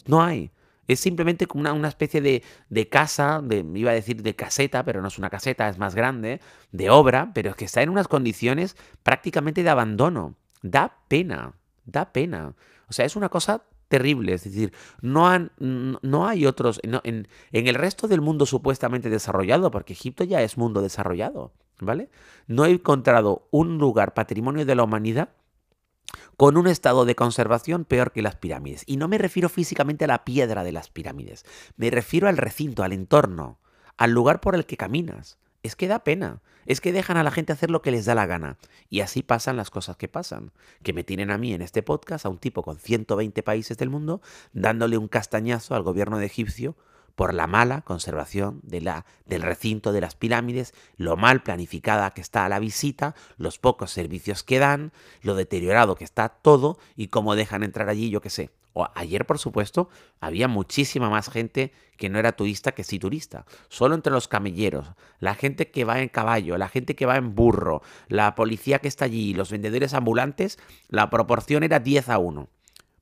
No 0.07 0.23
hay. 0.23 0.53
Es 0.89 1.01
simplemente 1.01 1.47
como 1.47 1.71
una, 1.71 1.89
especie 1.89 2.21
de, 2.21 2.43
de, 2.69 2.89
casa, 2.89 3.41
de, 3.43 3.65
iba 3.75 3.91
a 3.91 3.95
decir 3.95 4.23
de 4.23 4.35
caseta, 4.35 4.85
pero 4.85 5.03
no 5.03 5.09
es 5.09 5.19
una 5.19 5.31
caseta, 5.31 5.69
es 5.69 5.79
más 5.79 5.95
grande, 5.95 6.41
de 6.73 6.91
obra, 6.91 7.33
pero 7.35 7.51
es 7.51 7.57
que 7.57 7.65
está 7.65 7.83
en 7.83 7.91
unas 7.91 8.09
condiciones 8.09 8.77
prácticamente 9.03 9.63
de 9.63 9.71
abandono. 9.71 10.37
Da 10.63 10.99
pena, 11.09 11.55
da 11.85 12.13
pena. 12.13 12.55
O 12.89 12.93
sea, 12.93 13.05
es 13.05 13.17
una 13.17 13.29
cosa 13.29 13.63
terrible. 13.89 14.35
Es 14.35 14.45
decir, 14.45 14.73
no, 15.01 15.29
han, 15.29 15.53
no 15.59 16.27
hay 16.27 16.47
otros. 16.47 16.81
en, 16.83 17.01
en, 17.05 17.67
el 17.67 17.75
resto 17.75 18.09
del 18.09 18.21
mundo 18.21 18.47
supuestamente 18.47 19.11
desarrollado, 19.11 19.71
porque 19.71 19.93
Egipto 19.93 20.25
ya 20.25 20.43
es 20.43 20.57
mundo 20.57 20.83
desarrollado, 20.83 21.53
¿vale? 21.81 22.11
No 22.47 22.65
he 22.65 22.71
encontrado 22.71 23.49
un 23.51 23.79
lugar 23.79 24.15
patrimonio 24.15 24.65
de 24.65 24.75
la 24.75 24.85
humanidad 24.85 25.31
con 26.37 26.57
un 26.57 26.67
estado 26.67 27.05
de 27.05 27.15
conservación 27.15 27.85
peor 27.85 28.13
que 28.13 28.23
las 28.23 28.37
pirámides. 28.37 28.83
Y 28.87 28.97
no 28.97 29.09
me 29.09 29.19
refiero 29.19 29.49
físicamente 29.49 30.05
a 30.05 30.09
la 30.09 30.25
piedra 30.25 30.65
de 30.65 30.73
las 30.73 30.91
pirámides, 30.91 31.45
me 31.77 31.91
refiero 31.91 32.29
al 32.29 32.37
recinto, 32.37 32.83
al 32.83 32.93
entorno, 32.93 33.59
al 33.97 34.13
lugar 34.13 34.41
por 34.41 34.55
el 34.55 34.67
que 34.67 34.77
caminas. 34.77 35.39
Es 35.63 35.75
que 35.75 35.89
da 35.89 36.05
pena, 36.05 36.43
es 36.67 36.81
que 36.81 36.93
dejan 36.93 37.17
a 37.17 37.25
la 37.25 37.31
gente 37.31 37.53
hacer 37.53 37.71
lo 37.71 37.83
que 37.83 37.91
les 37.91 38.05
da 38.05 38.15
la 38.15 38.27
gana. 38.27 38.57
Y 38.89 39.01
así 39.01 39.23
pasan 39.23 39.57
las 39.57 39.71
cosas 39.71 39.97
que 39.97 40.07
pasan, 40.07 40.53
que 40.83 40.93
me 40.93 41.03
tienen 41.03 41.31
a 41.31 41.39
mí 41.39 41.53
en 41.53 41.63
este 41.63 41.83
podcast, 41.83 42.25
a 42.25 42.29
un 42.29 42.39
tipo 42.39 42.63
con 42.63 42.79
120 42.79 43.43
países 43.43 43.77
del 43.77 43.91
mundo, 43.91 44.21
dándole 44.53 44.97
un 44.99 45.09
castañazo 45.09 45.75
al 45.75 45.83
gobierno 45.83 46.19
de 46.19 46.27
egipcio 46.27 46.77
por 47.17 47.35
la 47.35 47.47
mala 47.47 47.81
conservación 47.81 48.61
del 48.63 49.43
recinto 49.43 49.93
de 49.93 50.03
las 50.03 50.15
pirámides, 50.15 50.75
lo 50.97 51.17
mal 51.17 51.43
planificada 51.43 52.13
que 52.13 52.21
está 52.21 52.49
la 52.49 52.61
visita, 52.61 53.15
los 53.39 53.59
pocos 53.59 53.91
servicios 53.91 54.45
que 54.45 54.59
dan, 54.59 54.93
lo 55.23 55.35
deteriorado 55.35 55.97
que 55.97 56.05
está 56.05 56.29
todo 56.29 56.79
y 56.95 57.09
cómo 57.09 57.35
dejan 57.35 57.65
entrar 57.65 57.89
allí, 57.89 58.11
yo 58.11 58.21
qué 58.21 58.31
sé. 58.31 58.51
O 58.75 58.87
ayer, 58.95 59.25
por 59.25 59.39
supuesto, 59.39 59.89
había 60.21 60.49
muchísima 60.49 61.09
más 61.09 61.31
gente 61.31 61.73
que 61.97 62.11
no 62.11 62.19
era 62.19 62.33
turista 62.33 62.73
que 62.73 62.85
sí 62.85 62.99
turista. 62.99 63.47
Solo 63.71 63.95
entre 63.95 64.13
los 64.13 64.29
camelleros, 64.29 64.93
la 65.19 65.35
gente 65.35 65.71
que 65.71 65.85
va 65.85 66.01
en 66.01 66.11
caballo, 66.11 66.59
la 66.59 66.69
gente 66.69 66.95
que 66.95 67.07
va 67.07 67.17
en 67.17 67.35
burro, 67.35 67.81
la 68.09 68.35
policía 68.35 68.81
que 68.81 68.89
está 68.89 69.07
allí, 69.07 69.33
los 69.33 69.51
vendedores 69.51 69.95
ambulantes, 69.95 70.59
la 70.89 71.09
proporción 71.09 71.63
era 71.63 71.81
10 71.81 72.11
a 72.11 72.19
1. 72.19 72.51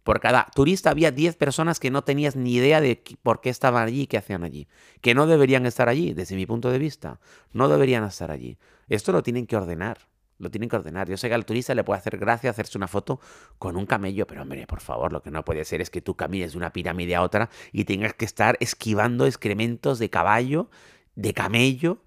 Por 0.04 0.20
cada 0.20 0.46
turista 0.54 0.90
había 0.90 1.10
10 1.10 1.36
personas 1.36 1.80
que 1.80 1.90
no 1.90 2.04
tenías 2.04 2.36
ni 2.36 2.54
idea 2.54 2.82
de 2.82 3.02
por 3.22 3.40
qué 3.40 3.48
estaban 3.48 3.86
allí 3.86 4.06
qué 4.06 4.18
hacían 4.18 4.44
allí. 4.44 4.68
Que 5.00 5.14
no 5.14 5.26
deberían 5.26 5.64
estar 5.64 5.88
allí, 5.88 6.12
desde 6.12 6.36
mi 6.36 6.44
punto 6.44 6.70
de 6.70 6.78
vista. 6.78 7.20
No 7.52 7.68
deberían 7.68 8.04
estar 8.04 8.30
allí. 8.30 8.58
Esto 8.88 9.12
lo 9.12 9.22
tienen 9.22 9.46
que 9.46 9.56
ordenar. 9.56 9.98
Lo 10.38 10.50
tienen 10.50 10.68
que 10.68 10.76
ordenar. 10.76 11.08
Yo 11.08 11.16
sé 11.16 11.28
que 11.28 11.34
al 11.34 11.46
turista 11.46 11.74
le 11.74 11.84
puede 11.84 12.00
hacer 12.00 12.18
gracia 12.18 12.50
hacerse 12.50 12.76
una 12.76 12.86
foto 12.86 13.18
con 13.58 13.76
un 13.78 13.86
camello, 13.86 14.26
pero 14.26 14.42
hombre, 14.42 14.66
por 14.66 14.80
favor, 14.80 15.10
lo 15.10 15.22
que 15.22 15.30
no 15.30 15.42
puede 15.42 15.64
ser 15.64 15.80
es 15.80 15.88
que 15.88 16.02
tú 16.02 16.16
camines 16.16 16.52
de 16.52 16.58
una 16.58 16.70
pirámide 16.70 17.14
a 17.14 17.22
otra 17.22 17.48
y 17.72 17.84
tengas 17.84 18.12
que 18.12 18.26
estar 18.26 18.58
esquivando 18.60 19.24
excrementos 19.24 19.98
de 19.98 20.10
caballo, 20.10 20.68
de 21.14 21.32
camello, 21.32 22.02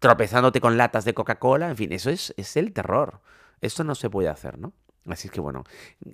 tropezándote 0.00 0.60
con 0.60 0.76
latas 0.76 1.06
de 1.06 1.14
Coca-Cola. 1.14 1.70
En 1.70 1.78
fin, 1.78 1.92
eso 1.92 2.10
es, 2.10 2.34
es 2.36 2.58
el 2.58 2.74
terror. 2.74 3.22
Esto 3.62 3.84
no 3.84 3.94
se 3.94 4.10
puede 4.10 4.28
hacer, 4.28 4.58
¿no? 4.58 4.74
Así 5.06 5.26
es 5.28 5.32
que 5.32 5.40
bueno, 5.40 5.64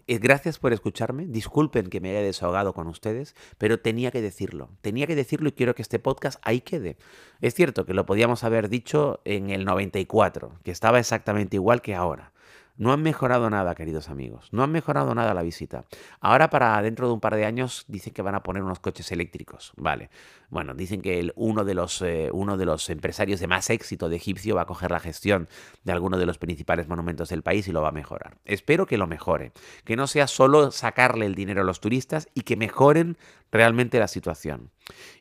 eh, 0.06 0.18
gracias 0.18 0.58
por 0.58 0.72
escucharme. 0.72 1.26
Disculpen 1.26 1.88
que 1.88 2.00
me 2.00 2.10
haya 2.10 2.22
desahogado 2.22 2.72
con 2.72 2.86
ustedes, 2.86 3.34
pero 3.58 3.80
tenía 3.80 4.10
que 4.10 4.22
decirlo. 4.22 4.70
Tenía 4.80 5.06
que 5.06 5.14
decirlo 5.14 5.50
y 5.50 5.52
quiero 5.52 5.74
que 5.74 5.82
este 5.82 5.98
podcast 5.98 6.40
ahí 6.42 6.62
quede. 6.62 6.96
Es 7.40 7.54
cierto 7.54 7.84
que 7.84 7.92
lo 7.92 8.06
podíamos 8.06 8.44
haber 8.44 8.68
dicho 8.68 9.20
en 9.24 9.50
el 9.50 9.64
94, 9.64 10.52
que 10.64 10.70
estaba 10.70 10.98
exactamente 10.98 11.56
igual 11.56 11.82
que 11.82 11.94
ahora. 11.94 12.32
No 12.78 12.92
han 12.92 13.02
mejorado 13.02 13.50
nada, 13.50 13.74
queridos 13.74 14.08
amigos. 14.08 14.48
No 14.52 14.62
han 14.62 14.70
mejorado 14.70 15.12
nada 15.12 15.34
la 15.34 15.42
visita. 15.42 15.84
Ahora 16.20 16.48
para 16.48 16.80
dentro 16.80 17.08
de 17.08 17.12
un 17.12 17.20
par 17.20 17.34
de 17.34 17.44
años 17.44 17.84
dicen 17.88 18.12
que 18.12 18.22
van 18.22 18.36
a 18.36 18.44
poner 18.44 18.62
unos 18.62 18.78
coches 18.78 19.10
eléctricos. 19.10 19.72
Vale. 19.76 20.10
Bueno, 20.48 20.74
dicen 20.74 21.02
que 21.02 21.32
uno, 21.34 21.64
de 21.64 21.74
los, 21.74 22.00
eh, 22.02 22.30
uno 22.32 22.56
de 22.56 22.64
los 22.64 22.88
empresarios 22.88 23.40
de 23.40 23.48
más 23.48 23.68
éxito 23.68 24.08
de 24.08 24.16
Egipcio 24.16 24.54
va 24.54 24.62
a 24.62 24.66
coger 24.66 24.92
la 24.92 25.00
gestión 25.00 25.48
de 25.82 25.90
alguno 25.90 26.18
de 26.18 26.26
los 26.26 26.38
principales 26.38 26.86
monumentos 26.86 27.30
del 27.30 27.42
país 27.42 27.66
y 27.66 27.72
lo 27.72 27.82
va 27.82 27.88
a 27.88 27.92
mejorar. 27.92 28.38
Espero 28.44 28.86
que 28.86 28.96
lo 28.96 29.08
mejore. 29.08 29.50
Que 29.84 29.96
no 29.96 30.06
sea 30.06 30.28
solo 30.28 30.70
sacarle 30.70 31.26
el 31.26 31.34
dinero 31.34 31.62
a 31.62 31.64
los 31.64 31.80
turistas 31.80 32.28
y 32.32 32.42
que 32.42 32.56
mejoren 32.56 33.18
realmente 33.50 33.98
la 33.98 34.06
situación. 34.06 34.70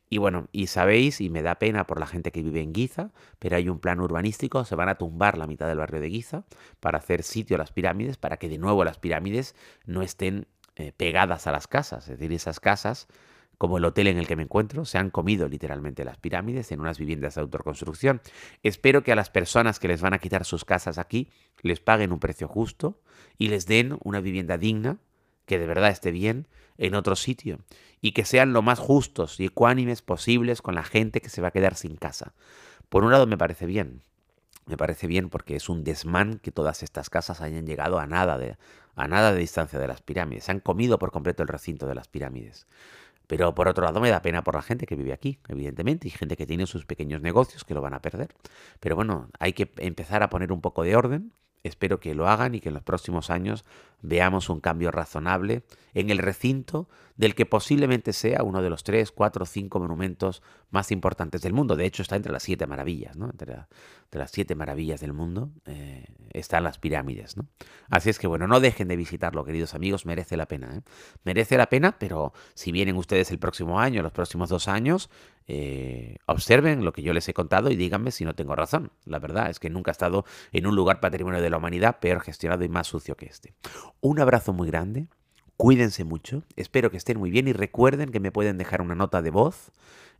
Y 0.10 0.20
bueno, 0.20 0.48
y 0.52 0.68
sabéis, 0.68 1.20
y 1.20 1.30
me 1.30 1.42
da 1.42 1.56
pena 1.56 1.86
por 1.86 2.00
la 2.00 2.08
gente 2.08 2.32
que 2.32 2.42
vive 2.42 2.62
en 2.62 2.74
Giza, 2.74 3.12
pero 3.40 3.58
hay 3.58 3.68
un 3.68 3.80
plan 3.80 4.00
urbanístico, 4.00 4.64
se 4.64 4.76
van 4.76 4.90
a 4.90 4.96
tumbar 4.96 5.38
la 5.38 5.48
mitad 5.48 5.68
del 5.68 5.80
barrio 5.80 6.00
de 6.00 6.10
Giza 6.10 6.46
para 6.80 7.00
hacer 7.00 7.24
sitio 7.24 7.56
a 7.56 7.60
las 7.60 7.72
pirámides, 7.72 8.18
para 8.18 8.38
que 8.38 8.48
de 8.48 8.58
nuevo 8.58 8.86
las 8.86 9.00
pirámides 9.00 9.56
no 9.86 10.02
estén 10.02 10.48
eh, 10.78 10.94
pegadas 10.96 11.48
a 11.48 11.52
las 11.52 11.68
casas. 11.68 12.08
Es 12.08 12.20
decir, 12.20 12.32
esas 12.32 12.60
casas, 12.60 13.08
como 13.58 13.80
el 13.80 13.86
hotel 13.86 14.08
en 14.08 14.18
el 14.18 14.28
que 14.28 14.36
me 14.36 14.44
encuentro, 14.44 14.86
se 14.86 14.98
han 14.98 15.10
comido 15.10 15.50
literalmente 15.50 16.06
las 16.06 16.18
pirámides 16.18 16.72
en 16.72 16.80
unas 16.80 17.00
viviendas 17.00 17.36
de 17.36 17.42
autoconstrucción. 17.42 18.22
Espero 18.64 19.04
que 19.04 19.12
a 19.12 19.16
las 19.16 19.30
personas 19.30 19.80
que 19.80 19.88
les 19.88 20.02
van 20.02 20.14
a 20.14 20.20
quitar 20.20 20.46
sus 20.46 20.64
casas 20.64 21.00
aquí 21.00 21.32
les 21.64 21.80
paguen 21.80 22.14
un 22.14 22.20
precio 22.20 22.48
justo 22.48 23.02
y 23.38 23.50
les 23.50 23.66
den 23.66 23.98
una 24.04 24.22
vivienda 24.22 24.58
digna, 24.58 25.00
que 25.46 25.60
de 25.60 25.68
verdad 25.68 25.90
esté 25.90 26.12
bien, 26.12 26.48
en 26.78 26.96
otro 26.96 27.16
sitio 27.16 27.60
y 28.02 28.12
que 28.12 28.26
sean 28.26 28.54
lo 28.54 28.62
más 28.62 28.80
justos 28.80 29.40
y 29.40 29.46
ecuánimes 29.46 30.02
posibles 30.02 30.62
con 30.62 30.76
la 30.76 30.84
gente 30.84 31.22
que 31.22 31.30
se 31.30 31.42
va 31.42 31.50
a 31.50 31.52
quedar 31.52 31.76
sin 31.76 31.96
casa. 31.96 32.34
Por 32.90 33.04
un 33.04 33.12
lado 33.12 33.28
me 33.28 33.38
parece 33.38 33.66
bien, 33.66 34.02
me 34.66 34.78
parece 34.78 35.08
bien 35.08 35.30
porque 35.30 35.56
es 35.56 35.70
un 35.70 35.84
desmán 35.84 36.40
que 36.40 36.52
todas 36.52 36.84
estas 36.84 37.10
casas 37.10 37.42
hayan 37.42 37.66
llegado 37.66 38.00
a 38.00 38.08
nada 38.08 38.38
de, 38.38 38.58
a 38.96 39.08
nada 39.08 39.32
de 39.32 39.40
distancia 39.40 39.80
de 39.80 39.88
las 39.88 40.02
pirámides. 40.02 40.46
Se 40.46 40.52
han 40.52 40.60
comido 40.60 41.00
por 41.00 41.12
completo 41.12 41.44
el 41.44 41.50
recinto 41.50 41.88
de 41.88 41.96
las 41.96 42.08
pirámides. 42.08 42.68
Pero 43.28 43.54
por 43.54 43.68
otro 43.68 43.84
lado 43.84 44.00
me 44.00 44.10
da 44.10 44.22
pena 44.22 44.44
por 44.44 44.56
la 44.56 44.62
gente 44.62 44.86
que 44.86 44.96
vive 44.96 45.12
aquí, 45.12 45.40
evidentemente, 45.50 46.08
y 46.08 46.12
gente 46.12 46.38
que 46.38 46.46
tiene 46.46 46.66
sus 46.66 46.86
pequeños 46.86 47.22
negocios 47.22 47.66
que 47.66 47.74
lo 47.74 47.82
van 47.82 47.94
a 47.94 48.02
perder. 48.02 48.30
Pero 48.80 48.96
bueno, 48.96 49.30
hay 49.40 49.54
que 49.54 49.72
empezar 49.78 50.24
a 50.24 50.30
poner 50.30 50.52
un 50.52 50.62
poco 50.62 50.84
de 50.84 50.96
orden 50.96 51.34
Espero 51.64 52.00
que 52.00 52.16
lo 52.16 52.28
hagan 52.28 52.56
y 52.56 52.60
que 52.60 52.70
en 52.70 52.76
los 52.76 52.84
próximos 52.84 53.30
años 53.30 53.66
veamos 54.02 54.50
un 54.50 54.60
cambio 54.60 54.92
razonable 54.92 55.64
en 55.94 56.10
el 56.10 56.20
recinto 56.20 56.88
del 57.18 57.36
que 57.36 57.46
posiblemente 57.46 58.14
sea 58.14 58.44
uno 58.44 58.62
de 58.62 58.70
los 58.70 58.84
tres, 58.84 59.12
cuatro, 59.12 59.46
cinco 59.46 59.80
monumentos 59.80 60.44
más 60.70 60.92
importantes 60.92 61.42
del 61.42 61.54
mundo. 61.54 61.76
De 61.76 61.86
hecho, 61.86 62.04
está 62.04 62.16
entre 62.16 62.32
las 62.32 62.44
siete 62.44 62.68
maravillas, 62.68 63.18
¿no? 63.18 63.30
Entre, 63.30 63.56
las 64.12 64.32
siete 64.32 64.56
maravillas 64.56 65.02
del 65.02 65.14
mundo 65.14 65.52
eh, 65.66 66.06
están 66.32 66.64
las 66.64 66.78
pirámides. 66.78 67.36
Así 67.90 68.10
es 68.10 68.20
que, 68.20 68.28
bueno, 68.28 68.48
no 68.48 68.60
dejen 68.60 68.88
de 68.88 68.96
visitarlo, 68.96 69.44
queridos 69.44 69.76
amigos, 69.76 70.06
merece 70.06 70.38
la 70.38 70.48
pena, 70.48 70.78
¿eh? 70.78 70.82
Merece 71.24 71.58
la 71.58 71.68
pena, 71.68 71.98
pero 72.00 72.34
si 72.54 72.72
vienen 72.72 72.96
ustedes 72.96 73.32
el 73.32 73.40
próximo 73.40 73.80
año, 73.80 74.02
los 74.02 74.12
próximos 74.12 74.50
dos 74.50 74.68
años, 74.68 75.10
eh, 75.48 76.18
observen 76.26 76.86
lo 76.86 76.94
que 76.94 77.02
yo 77.02 77.14
les 77.14 77.28
he 77.30 77.34
contado 77.34 77.72
y 77.72 77.76
díganme 77.76 78.12
si 78.12 78.26
no 78.26 78.36
tengo 78.36 78.56
razón. 78.56 78.92
La 79.06 79.20
verdad 79.20 79.50
es 79.50 79.60
que 79.60 79.70
nunca 79.70 79.92
he 79.92 79.94
estado 79.94 80.26
en 80.52 80.68
un 80.68 80.76
lugar 80.76 81.00
patrimonio 81.00 81.42
de 81.42 81.50
la 81.50 81.58
humanidad 81.58 82.00
peor 82.00 82.22
gestionado 82.22 82.64
y 82.64 82.70
más 82.70 82.88
sucio 82.88 83.16
que 83.16 83.26
este. 83.26 83.54
Un 84.02 84.20
abrazo 84.20 84.54
muy 84.54 84.68
grande. 84.68 85.08
Cuídense 85.58 86.04
mucho, 86.04 86.44
espero 86.56 86.92
que 86.92 86.98
estén 86.98 87.18
muy 87.18 87.32
bien 87.32 87.48
y 87.48 87.54
recuerden 87.54 88.12
que 88.12 88.20
me 88.20 88.32
pueden 88.32 88.60
dejar 88.60 88.80
una 88.80 88.94
nota 88.94 89.24
de 89.24 89.32
voz 89.32 89.72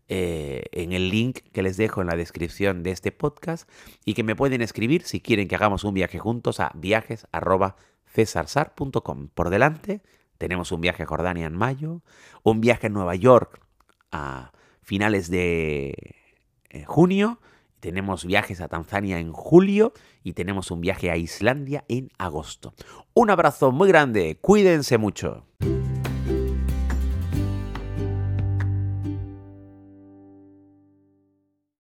eh, 0.10 0.64
en 0.72 0.94
el 0.94 1.10
link 1.10 1.42
que 1.52 1.62
les 1.62 1.78
dejo 1.78 2.02
en 2.02 2.08
la 2.08 2.16
descripción 2.16 2.82
de 2.82 2.90
este 2.90 3.12
podcast 3.12 3.70
y 4.04 4.16
que 4.16 4.24
me 4.24 4.36
pueden 4.36 4.64
escribir 4.64 5.04
si 5.04 5.22
quieren 5.22 5.48
que 5.48 5.54
hagamos 5.56 5.84
un 5.84 5.94
viaje 5.94 6.18
juntos 6.18 6.60
a 6.60 6.72
viajes.cesarsar.com. 6.74 9.28
Por 9.28 9.52
delante 9.52 10.02
tenemos 10.40 10.72
un 10.72 10.82
viaje 10.82 11.04
a 11.04 11.06
Jordania 11.06 11.46
en 11.46 11.56
mayo, 11.56 12.02
un 12.42 12.60
viaje 12.60 12.88
a 12.88 12.90
Nueva 12.90 13.14
York 13.14 13.62
a 14.12 14.54
finales 14.82 15.30
de 15.30 15.94
eh, 16.70 16.84
junio, 16.86 17.40
tenemos 17.88 18.26
viajes 18.26 18.60
a 18.60 18.68
Tanzania 18.68 19.18
en 19.18 19.32
julio 19.32 19.94
y 20.22 20.34
tenemos 20.34 20.72
un 20.72 20.82
viaje 20.82 21.10
a 21.10 21.16
Islandia 21.16 21.86
en 21.88 22.10
agosto. 22.18 22.74
Un 23.14 23.30
abrazo 23.30 23.72
muy 23.72 23.88
grande, 23.88 24.38
cuídense 24.42 24.98
mucho. 24.98 25.46